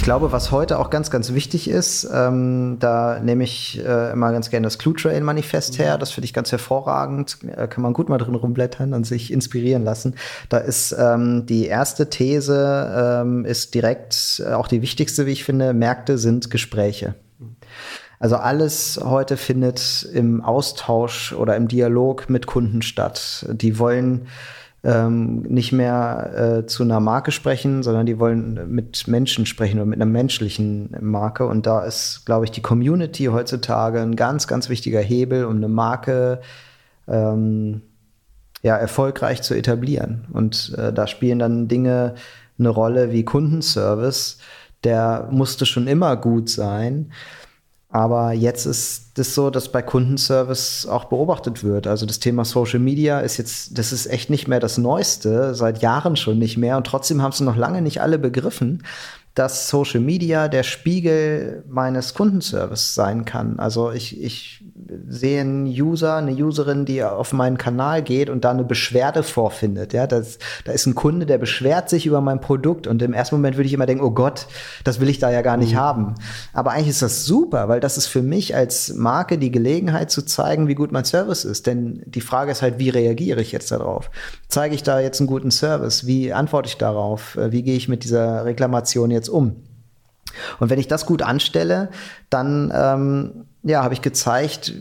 [0.00, 4.32] Ich glaube, was heute auch ganz, ganz wichtig ist, ähm, da nehme ich äh, immer
[4.32, 5.98] ganz gerne das Clue Trail Manifest her.
[5.98, 7.36] Das finde ich ganz hervorragend.
[7.44, 10.14] Äh, kann man gut mal drin rumblättern und sich inspirieren lassen.
[10.48, 15.44] Da ist ähm, die erste These ähm, ist direkt äh, auch die wichtigste, wie ich
[15.44, 15.74] finde.
[15.74, 17.14] Märkte sind Gespräche.
[18.18, 23.44] Also alles heute findet im Austausch oder im Dialog mit Kunden statt.
[23.50, 24.28] Die wollen
[24.82, 29.86] ähm, nicht mehr äh, zu einer Marke sprechen, sondern die wollen mit Menschen sprechen oder
[29.86, 31.46] mit einer menschlichen Marke.
[31.46, 35.68] Und da ist, glaube ich, die Community heutzutage ein ganz, ganz wichtiger Hebel, um eine
[35.68, 36.40] Marke
[37.08, 37.82] ähm,
[38.62, 40.26] ja, erfolgreich zu etablieren.
[40.32, 42.14] Und äh, da spielen dann Dinge
[42.58, 44.38] eine Rolle wie Kundenservice.
[44.84, 47.12] Der musste schon immer gut sein.
[47.92, 51.88] Aber jetzt ist das so, dass bei Kundenservice auch beobachtet wird.
[51.88, 55.82] Also das Thema Social Media ist jetzt, das ist echt nicht mehr das Neueste, seit
[55.82, 56.76] Jahren schon nicht mehr.
[56.76, 58.84] Und trotzdem haben es noch lange nicht alle begriffen,
[59.34, 63.58] dass Social Media der Spiegel meines Kundenservice sein kann.
[63.58, 64.64] Also ich, ich
[65.12, 69.92] sehe einen User, eine Userin, die auf meinen Kanal geht und da eine Beschwerde vorfindet.
[69.92, 73.34] Ja, das, da ist ein Kunde, der beschwert sich über mein Produkt und im ersten
[73.34, 74.46] Moment würde ich immer denken, oh Gott,
[74.84, 76.14] das will ich da ja gar nicht haben.
[76.52, 80.22] Aber eigentlich ist das super, weil das ist für mich als Marke die Gelegenheit zu
[80.22, 81.66] zeigen, wie gut mein Service ist.
[81.66, 84.12] Denn die Frage ist halt, wie reagiere ich jetzt darauf?
[84.46, 86.06] Zeige ich da jetzt einen guten Service?
[86.06, 87.36] Wie antworte ich darauf?
[87.36, 89.56] Äh, Wie gehe ich mit dieser Reklamation jetzt um?
[90.60, 91.90] Und wenn ich das gut anstelle,
[92.28, 94.72] dann ähm, ja, habe ich gezeigt,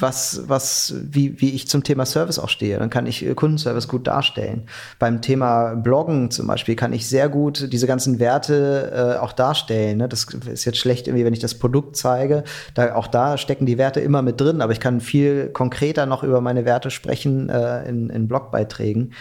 [0.00, 2.78] was, was, wie, wie ich zum Thema Service auch stehe.
[2.78, 4.66] Dann kann ich äh, Kundenservice gut darstellen.
[4.98, 9.98] Beim Thema Bloggen zum Beispiel kann ich sehr gut diese ganzen Werte äh, auch darstellen.
[9.98, 10.08] Ne?
[10.08, 12.44] Das ist jetzt schlecht, irgendwie, wenn ich das Produkt zeige.
[12.74, 16.22] Da, auch da stecken die Werte immer mit drin, aber ich kann viel konkreter noch
[16.22, 19.12] über meine Werte sprechen äh, in, in Blogbeiträgen.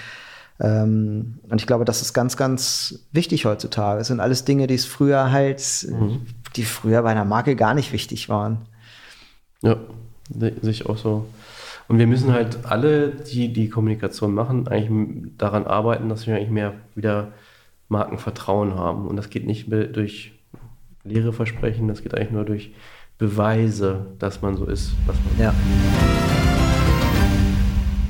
[0.59, 3.99] Ähm, und ich glaube, das ist ganz, ganz wichtig heutzutage.
[3.99, 5.61] Es sind alles Dinge, die es früher halt,
[6.55, 8.67] die früher bei einer Marke gar nicht wichtig waren.
[9.61, 9.77] Ja,
[10.29, 11.25] se- sehe ich auch so.
[11.87, 16.49] Und wir müssen halt alle, die die Kommunikation machen, eigentlich daran arbeiten, dass wir eigentlich
[16.49, 17.33] mehr wieder
[17.89, 19.07] Markenvertrauen haben.
[19.07, 20.31] Und das geht nicht durch
[21.03, 22.73] leere Versprechen, das geht eigentlich nur durch
[23.19, 25.53] Beweise, dass man so ist, was man Ja.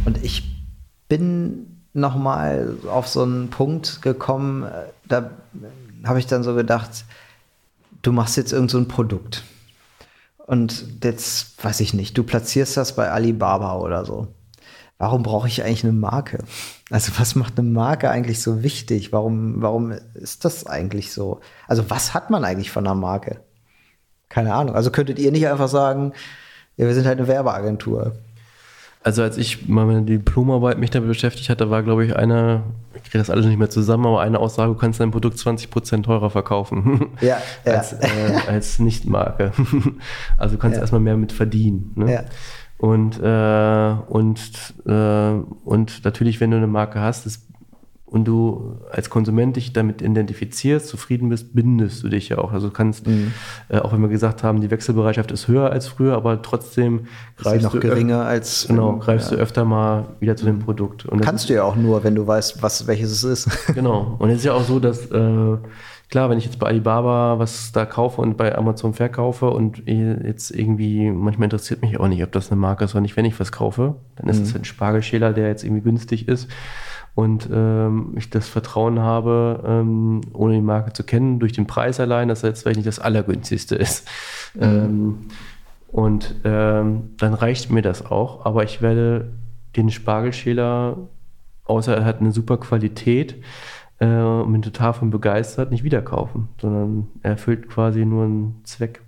[0.06, 0.44] Und ich
[1.10, 4.70] bin noch mal auf so einen Punkt gekommen, äh,
[5.08, 5.32] da
[6.06, 7.06] habe ich dann so gedacht,
[8.02, 9.44] du machst jetzt irgend so ein Produkt.
[10.46, 14.28] Und jetzt, weiß ich nicht, du platzierst das bei Alibaba oder so.
[14.98, 16.40] Warum brauche ich eigentlich eine Marke?
[16.90, 19.12] Also was macht eine Marke eigentlich so wichtig?
[19.12, 21.42] Warum, warum ist das eigentlich so?
[21.68, 23.42] Also was hat man eigentlich von einer Marke?
[24.30, 24.76] Keine Ahnung.
[24.76, 26.14] Also könntet ihr nicht einfach sagen,
[26.78, 28.16] ja, wir sind halt eine Werbeagentur.
[29.06, 32.64] Also als ich mal meine Diplomarbeit mich damit beschäftigt hatte, war glaube ich eine,
[32.96, 36.02] ich kriege das alles nicht mehr zusammen, aber eine Aussage, du kannst dein Produkt 20%
[36.02, 37.10] teurer verkaufen.
[37.22, 37.74] Ja, ja.
[37.74, 38.08] als, äh,
[38.48, 39.52] als Nichtmarke.
[40.40, 40.82] Also du kannst Ja.
[40.82, 41.92] erstmal mehr mit verdienen.
[41.96, 42.14] Ne?
[42.14, 42.24] Ja.
[42.80, 44.42] Und, äh, und,
[44.88, 47.46] äh, und natürlich, wenn du eine Marke hast, das,
[48.16, 52.52] und du als Konsument dich damit identifizierst, zufrieden bist, bindest du dich ja auch.
[52.54, 53.34] Also du kannst, Mhm.
[53.70, 57.02] äh, auch wenn wir gesagt haben, die Wechselbereitschaft ist höher als früher, aber trotzdem
[57.38, 58.66] Ist greifst noch du öf- geringer als.
[58.68, 59.38] Genau, greifst ja.
[59.38, 61.06] du öfter mal wieder zu dem Produkt.
[61.06, 63.50] Und Kannst du ja auch nur, wenn du weißt, was, welches es ist.
[63.76, 64.16] Genau.
[64.18, 65.58] Und es ist ja auch so, dass, äh,
[66.10, 70.52] klar, wenn ich jetzt bei Alibaba was da kaufe und bei Amazon verkaufe und jetzt
[70.52, 73.38] irgendwie, manchmal interessiert mich auch nicht, ob das eine Marke ist oder nicht, wenn ich
[73.40, 76.48] was kaufe, dann ist es ein Spargelschäler, der jetzt irgendwie günstig ist
[77.16, 82.00] und ähm, ich das Vertrauen habe, ähm, ohne die Marke zu kennen, durch den Preis
[82.00, 84.08] allein, dass er jetzt vielleicht nicht das Allergünstigste ist.
[84.60, 85.28] Ähm,
[85.92, 89.32] und ähm, dann reicht mir das auch, aber ich werde
[89.76, 90.98] den Spargelschäler,
[91.64, 93.36] außer er hat eine super Qualität,
[94.00, 98.62] äh, und bin total von begeistert, nicht wieder kaufen, sondern er erfüllt quasi nur einen
[98.64, 99.02] Zweck.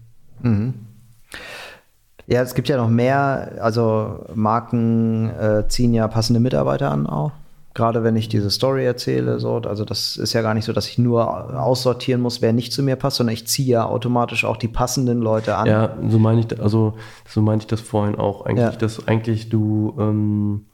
[2.26, 7.32] Ja, es gibt ja noch mehr, also Marken äh, ziehen ja passende Mitarbeiter an auch.
[7.78, 10.88] Gerade wenn ich diese Story erzähle, so, also das ist ja gar nicht so, dass
[10.88, 14.58] ich nur aussortieren muss, wer nicht zu mir passt, sondern ich ziehe ja automatisch auch
[14.58, 15.68] die passenden Leute an.
[15.68, 16.96] Ja, so meine ich, also
[17.30, 18.72] so meinte ich das vorhin auch eigentlich, Ja.
[18.72, 20.66] dass eigentlich du ähm,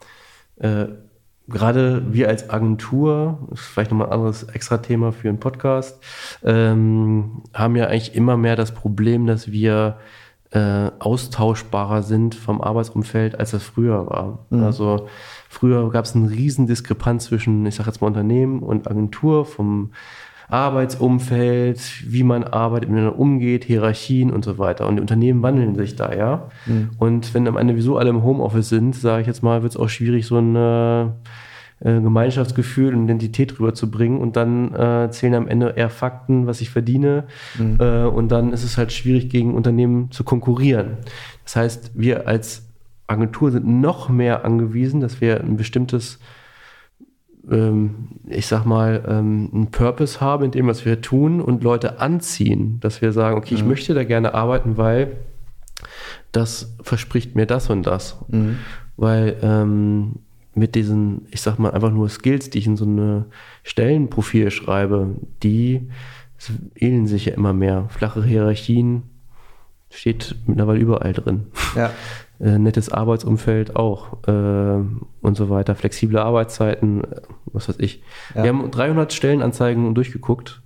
[0.56, 0.86] äh,
[1.49, 6.01] gerade wir als Agentur, das ist vielleicht nochmal ein anderes extra Thema für einen Podcast,
[6.45, 9.97] ähm, haben ja eigentlich immer mehr das Problem, dass wir
[10.51, 14.45] äh, austauschbarer sind vom Arbeitsumfeld, als das früher war.
[14.51, 15.08] Also
[15.54, 19.91] früher gab es eine riesen Diskrepanz zwischen, ich sage jetzt mal Unternehmen und Agentur vom
[20.49, 24.88] Arbeitsumfeld, wie man arbeitet, miteinander umgeht, Hierarchien und so weiter.
[24.88, 26.49] Und die Unternehmen wandeln sich da, ja.
[26.97, 29.80] Und wenn am Ende wieso alle im Homeoffice sind, sage ich jetzt mal, wird es
[29.80, 31.06] auch schwierig, so ein äh,
[31.84, 34.20] Gemeinschaftsgefühl und Identität rüberzubringen.
[34.20, 37.24] Und dann äh, zählen am Ende eher Fakten, was ich verdiene.
[37.80, 40.97] Äh, und dann ist es halt schwierig, gegen Unternehmen zu konkurrieren.
[41.45, 42.72] Das heißt, wir als
[43.08, 46.20] Agentur sind noch mehr angewiesen, dass wir ein bestimmtes
[47.49, 51.99] ähm, ich sag mal, ähm, einen Purpose haben in dem, was wir tun und Leute
[51.99, 55.18] anziehen, dass wir sagen, okay, ich möchte da gerne arbeiten, weil
[56.32, 58.18] das verspricht mir das und das.
[58.95, 60.20] Weil ähm,
[60.56, 63.26] mit diesen, ich sag mal, einfach nur Skills, die ich in so eine
[63.64, 65.89] Stellenprofil schreibe, die
[66.76, 67.88] ähneln sich ja immer mehr.
[67.89, 69.04] Flache Hierarchien
[69.89, 71.91] steht mittlerweile überall drin Ja.
[72.43, 74.31] äh, nettes Arbeitsumfeld auch äh,
[75.21, 78.03] und so weiter, flexible Arbeitszeiten, äh, was weiß ich.
[78.35, 78.43] Ja.
[78.43, 80.61] Wir haben 300 Stellenanzeigen durchgeguckt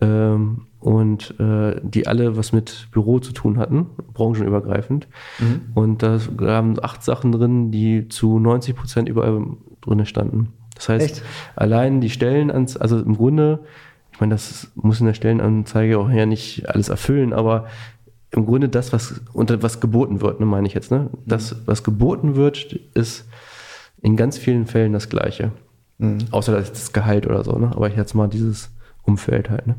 [0.00, 5.08] ähm, und äh, die alle was mit Büro zu tun hatten, branchenübergreifend.
[5.40, 5.60] Mhm.
[5.74, 9.44] Und da haben acht Sachen drin, die zu 90 Prozent überall
[9.80, 10.52] drin standen.
[10.76, 11.22] Das heißt, Echt?
[11.56, 13.64] allein die Stellenanzeigen, also im Grunde,
[14.12, 17.66] ich meine, das muss in der Stellenanzeige auch ja nicht alles erfüllen, aber
[18.30, 21.08] im Grunde das, was unter was geboten wird, ne, meine ich jetzt, ne?
[21.26, 23.24] Das, was geboten wird, ist
[24.02, 25.52] in ganz vielen Fällen das Gleiche.
[26.30, 27.72] Außer das, Gehalt oder so, ne?
[27.74, 28.70] Aber ich jetzt mal dieses
[29.02, 29.74] Umfeld halt, ne?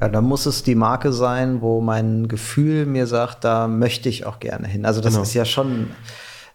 [0.00, 4.24] Ja, da muss es die Marke sein, wo mein Gefühl mir sagt, da möchte ich
[4.26, 4.84] auch gerne hin.
[4.86, 5.22] Also das Genau.
[5.22, 5.88] ist ja schon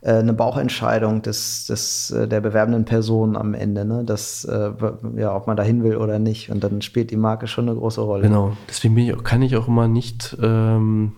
[0.02, 4.04] äh, eine Bauchentscheidung des, des, äh, der bewerbenden Person am Ende, ne?
[4.06, 4.72] Das, äh,
[5.18, 6.50] ja, ob man da hin will oder nicht.
[6.50, 8.24] Und dann spielt die Marke schon eine große Rolle.
[8.24, 8.54] Genau.
[8.70, 11.12] Deswegen bin ich auch, kann ich auch immer nicht, ähm,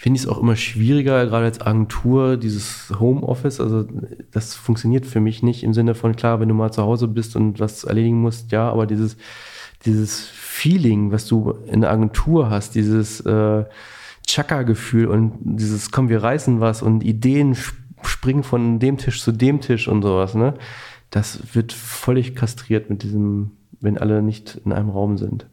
[0.00, 3.60] finde ich es auch immer schwieriger, gerade als Agentur, dieses Homeoffice.
[3.60, 3.84] Also
[4.30, 7.34] das funktioniert für mich nicht im Sinne von, klar, wenn du mal zu Hause bist
[7.34, 9.16] und was erledigen musst, ja, aber dieses,
[9.84, 13.64] dieses Feeling, was du in der Agentur hast, dieses äh,
[14.24, 17.74] Chaka-Gefühl und dieses, komm, wir reißen was und Ideen sp-
[18.04, 20.54] springen von dem Tisch zu dem Tisch und sowas, ne?
[21.10, 25.46] Das wird völlig kastriert mit diesem, wenn alle nicht in einem Raum sind.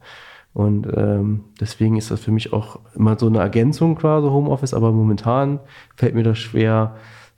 [0.55, 4.93] Und ähm, deswegen ist das für mich auch immer so eine Ergänzung quasi Homeoffice, aber
[4.93, 5.59] momentan
[5.97, 6.95] fällt mir das schwer,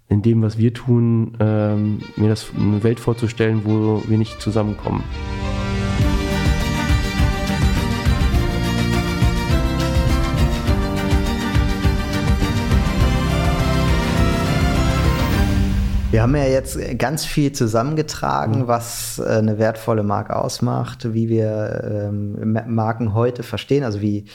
[0.07, 5.03] in dem, was wir tun, ähm, mir das eine Welt vorzustellen, wo wir nicht zusammenkommen.
[16.17, 22.07] Wir haben ja jetzt ganz viel zusammengetragen, was äh, eine wertvolle Marke ausmacht, wie wir
[22.09, 23.83] ähm, Ma- Marken heute verstehen.
[23.83, 24.25] Also wie,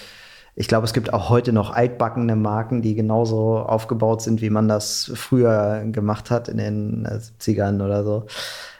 [0.54, 4.68] ich glaube, es gibt auch heute noch altbackene Marken, die genauso aufgebaut sind, wie man
[4.68, 8.26] das früher gemacht hat in den äh, 70ern oder so.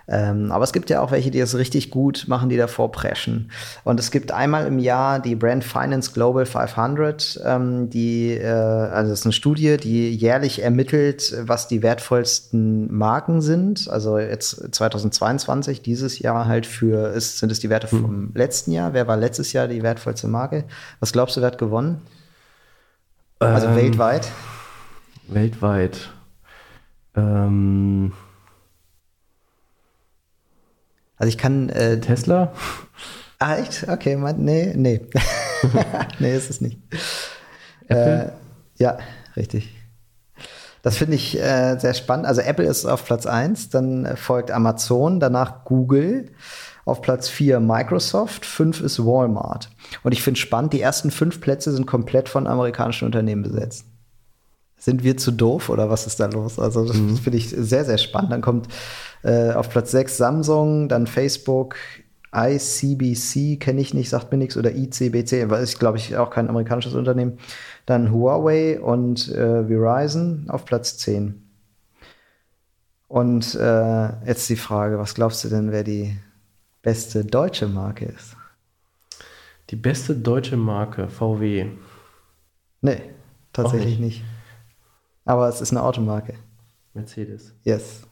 [0.08, 3.50] Ähm, aber es gibt ja auch welche, die das richtig gut machen, die davor preschen.
[3.84, 9.10] Und es gibt einmal im Jahr die Brand Finance Global 500, ähm, die, äh, also
[9.10, 13.88] das ist eine Studie, die jährlich ermittelt, was die wertvollsten Marken sind.
[13.88, 18.92] Also jetzt 2022, dieses Jahr halt für, ist, sind es die Werte vom letzten Jahr.
[18.92, 20.64] Wer war letztes Jahr die wertvollste Marke?
[21.00, 22.02] Was glaubst du, wer hat gewonnen?
[23.38, 24.28] Also Ähm, weltweit?
[25.28, 26.10] Weltweit.
[27.16, 28.12] Ähm,
[31.16, 32.52] Also ich kann äh, Tesla?
[33.38, 33.88] Ah, echt?
[33.88, 35.00] Okay, mein, nee, nee.
[36.18, 36.78] nee, ist es nicht.
[37.88, 38.26] Äh,
[38.78, 38.98] ja,
[39.36, 39.74] richtig.
[40.82, 42.26] Das finde ich äh, sehr spannend.
[42.26, 46.30] Also Apple ist auf Platz 1, dann folgt Amazon, danach Google,
[46.84, 49.70] auf Platz 4 Microsoft, 5 ist Walmart.
[50.02, 53.86] Und ich finde spannend, die ersten fünf Plätze sind komplett von amerikanischen Unternehmen besetzt.
[54.76, 56.58] Sind wir zu doof oder was ist da los?
[56.58, 58.32] Also das finde ich sehr, sehr spannend.
[58.32, 58.66] Dann kommt
[59.22, 61.76] äh, auf Platz 6 Samsung, dann Facebook,
[62.34, 66.48] ICBC kenne ich nicht, sagt mir nichts, oder ICBC, weil ist, glaube ich, auch kein
[66.48, 67.38] amerikanisches Unternehmen.
[67.84, 71.42] Dann Huawei und äh, Verizon auf Platz 10.
[73.08, 76.16] Und äh, jetzt die Frage, was glaubst du denn, wer die
[76.80, 78.36] beste deutsche Marke ist?
[79.68, 81.66] Die beste deutsche Marke, VW.
[82.80, 83.02] Nee,
[83.52, 84.24] tatsächlich Auch nicht.
[85.26, 86.34] Aber es ist eine Automarke.
[86.94, 87.54] Mercedes.
[87.64, 88.02] Yes.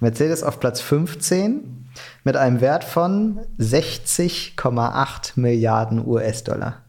[0.00, 1.88] Mercedes auf Platz 15
[2.24, 6.82] mit einem Wert von 60,8 Milliarden US-Dollar.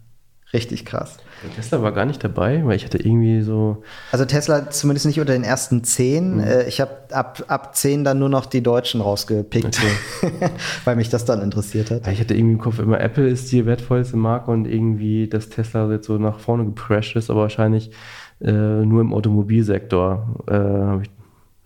[0.53, 1.17] Richtig krass.
[1.55, 3.83] Tesla war gar nicht dabei, weil ich hatte irgendwie so.
[4.13, 6.37] Also Tesla zumindest nicht unter den ersten zehn.
[6.37, 6.43] Mhm.
[6.67, 10.31] Ich habe ab, ab zehn dann nur noch die Deutschen rausgepickt, okay.
[10.85, 12.07] weil mich das dann interessiert hat.
[12.07, 15.91] Ich hatte irgendwie im Kopf immer, Apple ist die wertvollste Marke und irgendwie, dass Tesla
[15.91, 17.91] jetzt so nach vorne geprescht ist, aber wahrscheinlich
[18.39, 21.16] äh, nur im Automobilsektor äh, habe ich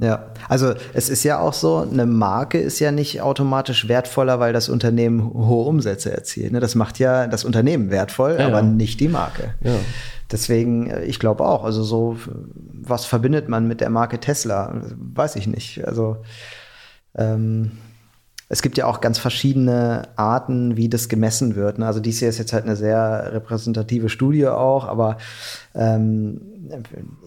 [0.01, 4.51] ja, also es ist ja auch so, eine Marke ist ja nicht automatisch wertvoller, weil
[4.51, 6.51] das Unternehmen hohe Umsätze erzielt.
[6.53, 6.59] Ne?
[6.59, 8.63] Das macht ja das Unternehmen wertvoll, ja, aber ja.
[8.63, 9.53] nicht die Marke.
[9.63, 9.75] Ja.
[10.31, 14.81] Deswegen, äh, ich glaube auch, also so, was verbindet man mit der Marke Tesla?
[14.97, 15.85] Weiß ich nicht.
[15.87, 16.17] Also
[17.15, 17.71] ähm,
[18.51, 21.79] es gibt ja auch ganz verschiedene Arten, wie das gemessen wird.
[21.79, 21.85] Ne?
[21.87, 25.17] Also dies hier ist jetzt halt eine sehr repräsentative Studie auch, aber
[25.73, 26.41] ähm,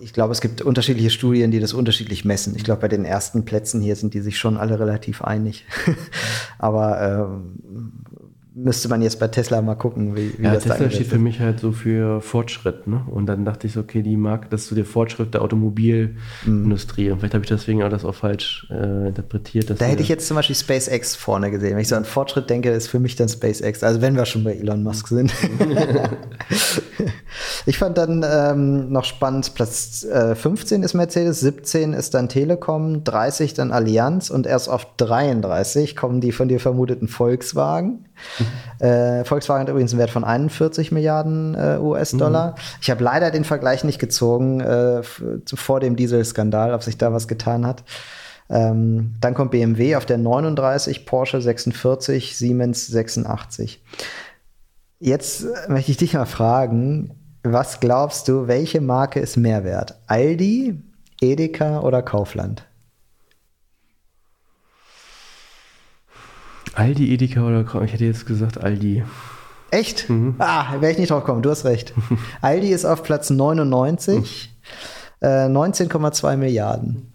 [0.02, 2.54] ich glaube, es gibt unterschiedliche Studien, die das unterschiedlich messen.
[2.56, 5.64] Ich glaube, bei den ersten Plätzen hier sind die sich schon alle relativ einig.
[6.58, 8.03] Aber ähm,
[8.54, 11.40] müsste man jetzt bei Tesla mal gucken, wie, wie ja, das Tesla steht für mich
[11.40, 12.86] halt so für Fortschritt.
[12.86, 13.04] Ne?
[13.10, 17.08] Und dann dachte ich so, okay, die Marke, das ist so der Fortschritt der Automobilindustrie.
[17.08, 17.12] Mm.
[17.12, 19.70] Und vielleicht habe ich deswegen auch das auch falsch äh, interpretiert.
[19.70, 21.72] da hätte ich jetzt zum Beispiel SpaceX vorne gesehen.
[21.72, 23.82] Wenn ich so an Fortschritt denke, ist für mich dann SpaceX.
[23.82, 25.34] Also wenn wir schon bei Elon Musk sind.
[27.66, 33.02] ich fand dann ähm, noch spannend, Platz äh, 15 ist Mercedes, 17 ist dann Telekom,
[33.02, 38.04] 30 dann Allianz und erst auf 33 kommen die von dir vermuteten Volkswagen.
[38.80, 42.50] Äh, Volkswagen hat übrigens einen Wert von 41 Milliarden äh, US-Dollar.
[42.50, 42.54] Mhm.
[42.82, 47.28] Ich habe leider den Vergleich nicht gezogen äh, vor dem Dieselskandal, ob sich da was
[47.28, 47.84] getan hat.
[48.50, 53.82] Ähm, dann kommt BMW auf der 39, Porsche 46, Siemens 86.
[55.00, 59.98] Jetzt möchte ich dich mal fragen, was glaubst du, welche Marke ist mehr wert?
[60.06, 60.82] Aldi,
[61.20, 62.66] Edeka oder Kaufland?
[66.74, 69.04] Aldi, Edeka oder Ich hätte jetzt gesagt Aldi.
[69.70, 70.08] Echt?
[70.08, 70.36] Mhm.
[70.38, 71.94] Ah, wäre ich nicht drauf gekommen, du hast recht.
[72.40, 74.54] Aldi ist auf Platz 99,
[75.20, 75.26] mhm.
[75.26, 77.10] äh, 19,2 Milliarden.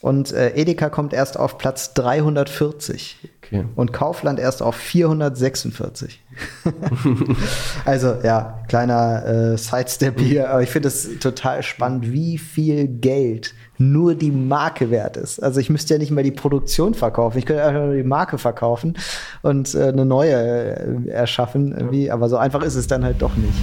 [0.00, 3.18] Und äh, Edeka kommt erst auf Platz 340.
[3.44, 3.66] Okay.
[3.74, 6.22] Und Kaufland erst auf 446.
[7.84, 13.54] also ja, kleiner äh, Sidestep hier, aber ich finde es total spannend, wie viel Geld
[13.80, 15.42] nur die Marke wert ist.
[15.42, 18.36] Also ich müsste ja nicht mal die Produktion verkaufen, ich könnte einfach nur die Marke
[18.36, 18.98] verkaufen
[19.40, 22.10] und äh, eine neue äh, erschaffen, irgendwie.
[22.10, 23.54] aber so einfach ist es dann halt doch nicht.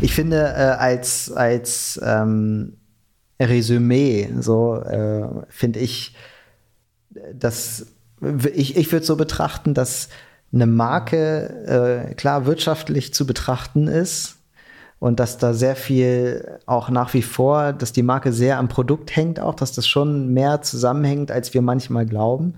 [0.00, 2.76] Ich finde, äh, als, als ähm,
[3.40, 6.14] Resümee, so äh, finde ich,
[7.34, 7.86] dass
[8.54, 10.08] ich, ich würde so betrachten, dass
[10.52, 14.35] eine Marke äh, klar wirtschaftlich zu betrachten ist
[14.98, 19.14] und dass da sehr viel auch nach wie vor, dass die Marke sehr am Produkt
[19.14, 22.54] hängt, auch dass das schon mehr zusammenhängt, als wir manchmal glauben.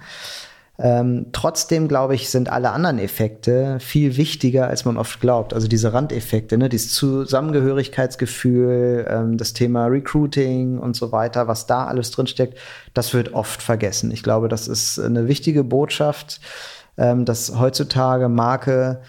[0.80, 5.52] Ähm, trotzdem, glaube ich, sind alle anderen Effekte viel wichtiger, als man oft glaubt.
[5.52, 6.68] Also diese Randeffekte, ne?
[6.68, 12.56] dieses Zusammengehörigkeitsgefühl, ähm, das Thema Recruiting und so weiter, was da alles drinsteckt,
[12.94, 14.12] das wird oft vergessen.
[14.12, 16.40] Ich glaube, das ist eine wichtige Botschaft,
[16.96, 19.00] ähm, dass heutzutage Marke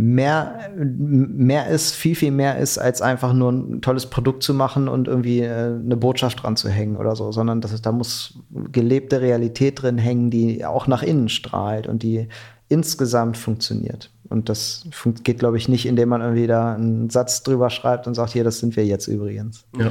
[0.00, 4.88] mehr, mehr ist, viel, viel mehr ist, als einfach nur ein tolles Produkt zu machen
[4.88, 8.38] und irgendwie äh, eine Botschaft dran zu hängen oder so, sondern dass es, da muss
[8.72, 12.28] gelebte Realität drin hängen, die auch nach innen strahlt und die
[12.68, 14.10] insgesamt funktioniert.
[14.30, 14.86] Und das
[15.22, 18.44] geht, glaube ich, nicht, indem man irgendwie da einen Satz drüber schreibt und sagt, hier,
[18.44, 19.66] das sind wir jetzt übrigens.
[19.76, 19.90] Ja.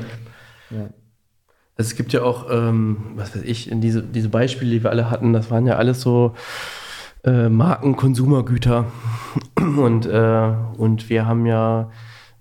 [0.72, 0.90] ja.
[1.76, 5.12] Es gibt ja auch, ähm, was weiß ich, in diese, diese Beispiele, die wir alle
[5.12, 6.34] hatten, das waren ja alles so
[7.24, 8.86] äh, Marken, Konsumergüter.
[9.60, 11.92] Und, äh, und wir haben ja,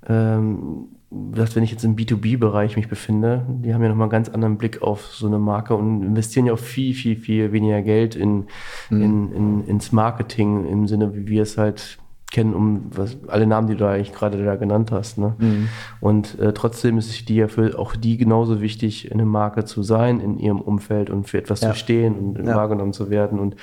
[0.08, 4.28] ähm, dass wenn ich jetzt im B2B-Bereich mich befinde, die haben ja nochmal einen ganz
[4.28, 8.14] anderen Blick auf so eine Marke und investieren ja auch viel, viel, viel weniger Geld
[8.14, 8.46] in,
[8.88, 9.02] mhm.
[9.02, 11.98] in, in, ins Marketing im Sinne, wie wir es halt
[12.30, 15.18] kennen, um was, alle Namen, die du eigentlich gerade da genannt hast.
[15.18, 15.34] Ne?
[15.38, 15.68] Mhm.
[16.00, 19.82] Und äh, trotzdem ist es die ja für auch die genauso wichtig, eine Marke zu
[19.82, 21.70] sein in ihrem Umfeld und für etwas ja.
[21.70, 22.54] zu stehen und ja.
[22.54, 23.38] wahrgenommen zu werden.
[23.38, 23.56] Und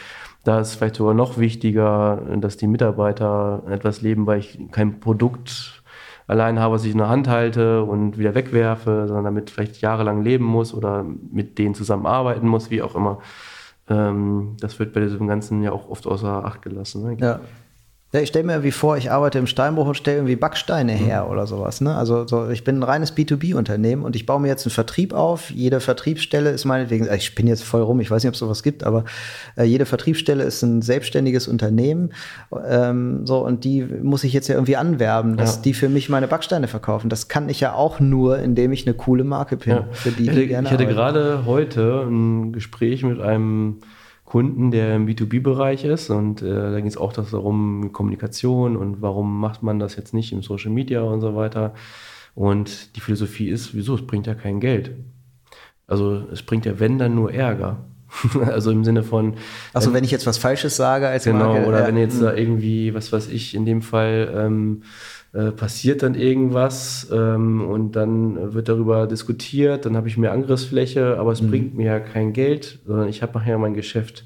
[0.45, 5.83] da ist vielleicht sogar noch wichtiger, dass die Mitarbeiter etwas leben, weil ich kein Produkt
[6.27, 10.23] allein habe, was ich in der Hand halte und wieder wegwerfe, sondern damit vielleicht jahrelang
[10.23, 13.19] leben muss oder mit denen zusammenarbeiten muss, wie auch immer.
[13.89, 17.03] Ähm, das wird bei diesem Ganzen ja auch oft außer Acht gelassen.
[17.03, 17.17] Ne?
[17.19, 17.39] Ja.
[18.21, 20.97] Ich stelle mir irgendwie vor, ich arbeite im Steinbruch und stelle irgendwie Backsteine Mhm.
[20.97, 21.81] her oder sowas.
[21.81, 21.95] Ne?
[21.95, 25.49] Also so, ich bin ein reines B2B-Unternehmen und ich baue mir jetzt einen Vertrieb auf.
[25.51, 28.39] Jede Vertriebsstelle ist meinetwegen, äh, ich bin jetzt voll rum, ich weiß nicht, ob es
[28.39, 29.05] sowas gibt, aber
[29.57, 32.11] äh, jede Vertriebsstelle ist ein selbstständiges Unternehmen.
[32.67, 35.61] Ähm, so, und die muss ich jetzt ja irgendwie anwerben, dass Ja.
[35.63, 37.09] die für mich meine Backsteine verkaufen.
[37.09, 39.87] Das kann ich ja auch nur, indem ich eine coole Marke bin, Ja.
[39.91, 40.95] für die, ich die hatte, gerne ich hatte arbeiten.
[40.95, 43.77] gerade heute ein Gespräch mit einem
[44.35, 49.39] Kunden, der im B2B-Bereich ist und äh, da ging es auch darum, Kommunikation und warum
[49.39, 51.73] macht man das jetzt nicht im Social Media und so weiter.
[52.33, 54.91] Und die Philosophie ist, wieso, es bringt ja kein Geld.
[55.87, 57.85] Also es bringt ja, wenn, dann nur Ärger.
[58.45, 59.35] also im Sinne von,
[59.71, 61.67] Achso, wenn ich jetzt was Falsches sage als Genau, Marke.
[61.67, 62.25] oder ja, wenn jetzt mh.
[62.25, 64.83] da irgendwie, was weiß ich, in dem Fall ähm,
[65.35, 71.17] äh, passiert dann irgendwas ähm, und dann wird darüber diskutiert, dann habe ich mehr Angriffsfläche,
[71.19, 71.49] aber es Mhm.
[71.49, 74.25] bringt mir ja kein Geld, sondern ich habe nachher mein Geschäft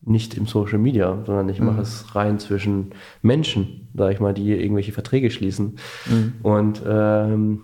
[0.00, 1.66] nicht im Social Media, sondern ich Mhm.
[1.66, 5.76] mache es rein zwischen Menschen, sag ich mal, die irgendwelche Verträge schließen.
[6.06, 6.32] Mhm.
[6.42, 7.62] Und ähm,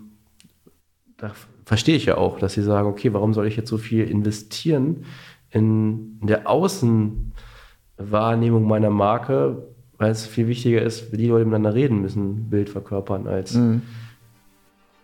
[1.16, 1.32] da
[1.64, 5.06] verstehe ich ja auch, dass sie sagen, okay, warum soll ich jetzt so viel investieren
[5.50, 9.68] in, in der Außenwahrnehmung meiner Marke,
[9.98, 13.82] weil es viel wichtiger ist, wie die Leute miteinander reden müssen, Bild verkörpern, als Mhm.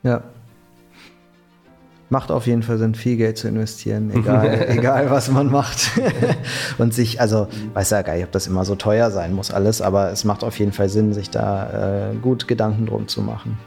[0.03, 0.23] Ja.
[2.09, 5.93] Macht auf jeden Fall Sinn, viel Geld zu investieren, egal, egal was man macht.
[6.79, 9.81] Und sich, also, weiß ja gar nicht, ob das immer so teuer sein muss, alles,
[9.81, 13.59] aber es macht auf jeden Fall Sinn, sich da äh, gut Gedanken drum zu machen.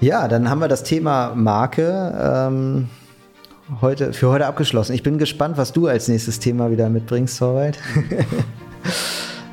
[0.00, 2.88] Ja, dann haben wir das Thema Marke ähm,
[3.80, 4.94] heute, für heute abgeschlossen.
[4.94, 7.78] Ich bin gespannt, was du als nächstes Thema wieder mitbringst, Torwald.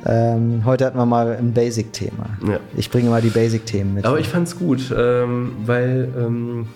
[0.08, 2.26] ähm, heute hatten wir mal ein Basic-Thema.
[2.48, 2.60] Ja.
[2.76, 4.04] Ich bringe mal die Basic-Themen mit.
[4.06, 6.66] Aber ich fand es gut, ähm, weil, ähm,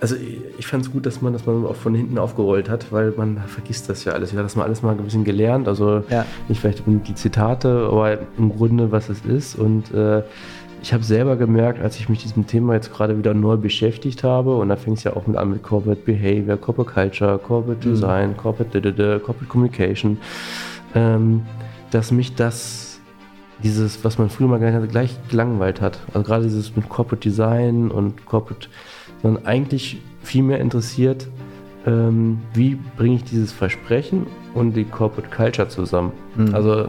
[0.00, 0.14] also
[0.58, 3.38] ich, fand es gut, dass man das mal auch von hinten aufgerollt hat, weil man
[3.48, 4.30] vergisst das ja alles.
[4.30, 6.24] Ich habe das mal alles mal ein bisschen gelernt, also Ja.
[6.48, 9.56] nicht vielleicht die Zitate, aber im Grunde, was es ist.
[9.58, 10.22] Und äh,
[10.80, 14.54] ich habe selber gemerkt, als ich mich diesem Thema jetzt gerade wieder neu beschäftigt habe,
[14.54, 18.36] und da fängt es ja auch mit an mit Corporate Behavior, Corporate Culture, Corporate Design,
[18.36, 20.18] Corporate, Didede, Corporate Communication,
[20.94, 21.42] ähm,
[21.90, 23.00] dass mich das
[23.62, 25.98] dieses, was man früher mal gelernt hat, gleich gelangweilt hat.
[26.14, 28.68] Also gerade dieses mit Corporate Design und Corporate,
[29.22, 31.28] sondern eigentlich viel mehr interessiert,
[31.86, 36.12] ähm, wie bringe ich dieses Versprechen und die Corporate Culture zusammen.
[36.54, 36.88] Also,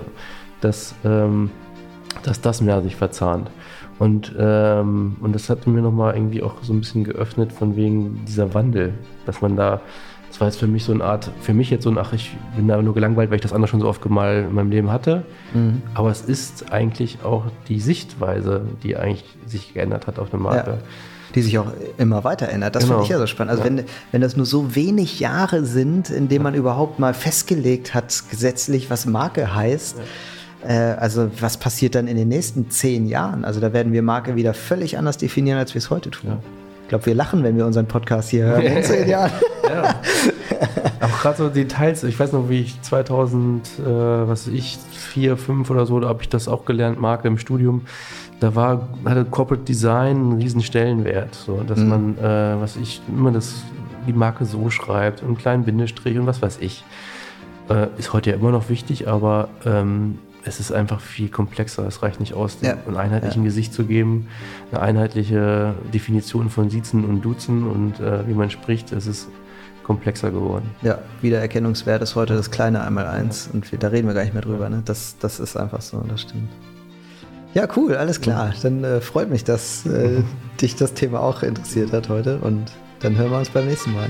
[0.62, 1.50] dass, ähm,
[2.24, 3.50] dass das mehr sich verzahnt.
[3.98, 8.24] Und, ähm, und das hat mir nochmal irgendwie auch so ein bisschen geöffnet von wegen
[8.26, 8.94] dieser Wandel,
[9.26, 9.82] dass man da,
[10.30, 12.36] das war jetzt für mich so eine Art, für mich jetzt so ein, ach, ich
[12.56, 14.92] bin da nur gelangweilt, weil ich das andere schon so oft mal in meinem Leben
[14.92, 15.24] hatte.
[15.94, 20.70] Aber es ist eigentlich auch die Sichtweise, die eigentlich sich geändert hat auf eine Marke.
[20.72, 20.78] Ja.
[21.36, 22.76] Die sich auch immer weiter ändert.
[22.76, 22.96] Das Genau.
[22.96, 23.52] finde ich ja so spannend.
[23.52, 23.70] Also Ja.
[23.70, 28.24] wenn, wenn das nur so wenig Jahre sind, in denen man überhaupt mal festgelegt hat,
[28.32, 29.98] gesetzlich, was Marke heißt,
[30.68, 33.46] äh, also was passiert dann in den nächsten zehn Jahren?
[33.46, 36.38] Also da werden wir Marke wieder völlig anders definieren, als wir es heute tun.
[36.90, 39.32] Ich glaube, wir lachen, wenn wir unseren Podcast hier hören in zehn Jahren.
[39.70, 40.02] Ja.
[41.02, 45.38] Auch gerade so Details, ich weiß noch, wie ich 2000, äh, was weiß ich, 4,
[45.38, 47.84] 5 oder so, da habe ich das auch gelernt, Marke im Studium.
[48.40, 53.32] Da war, hatte Corporate Design einen riesen Stellenwert, so, dass man, äh, was ich, immer
[53.32, 53.62] das,
[54.08, 56.84] die Marke so schreibt, und einen kleinen Bindestrich und was weiß ich.
[57.70, 61.86] Äh, ist heute ja immer noch wichtig, aber ähm, es ist einfach viel komplexer.
[61.88, 62.76] Es reicht nicht aus, Ja.
[62.88, 64.28] ein einheitlichen Gesicht zu geben,
[64.72, 68.92] eine einheitliche Definition von Siezen und Duzen und äh, wie man spricht.
[68.92, 69.28] Es ist
[69.84, 70.70] komplexer geworden.
[70.84, 74.34] Ja, Wiedererkennungswert ist heute das kleine einmal eins und wir, da reden wir gar nicht
[74.34, 74.70] mehr drüber.
[74.70, 74.82] Ne?
[74.86, 76.50] Das, das ist einfach so, das stimmt.
[77.56, 78.54] Ja, cool, alles klar.
[78.62, 80.22] Dann äh, freut mich, dass äh,
[80.62, 84.10] dich das Thema auch interessiert hat heute und dann hören wir uns beim nächsten Mal.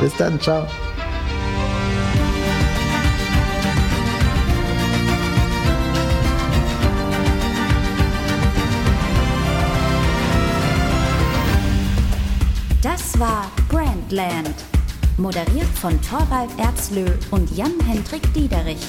[0.00, 0.66] Bis dann, ciao.
[13.18, 14.54] Das war Brandland.
[15.16, 18.86] Moderiert von Torwald Erbslö und Jan-Hendrik Diederich.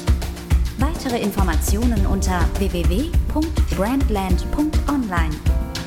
[0.78, 5.36] Weitere Informationen unter www.brandland.online.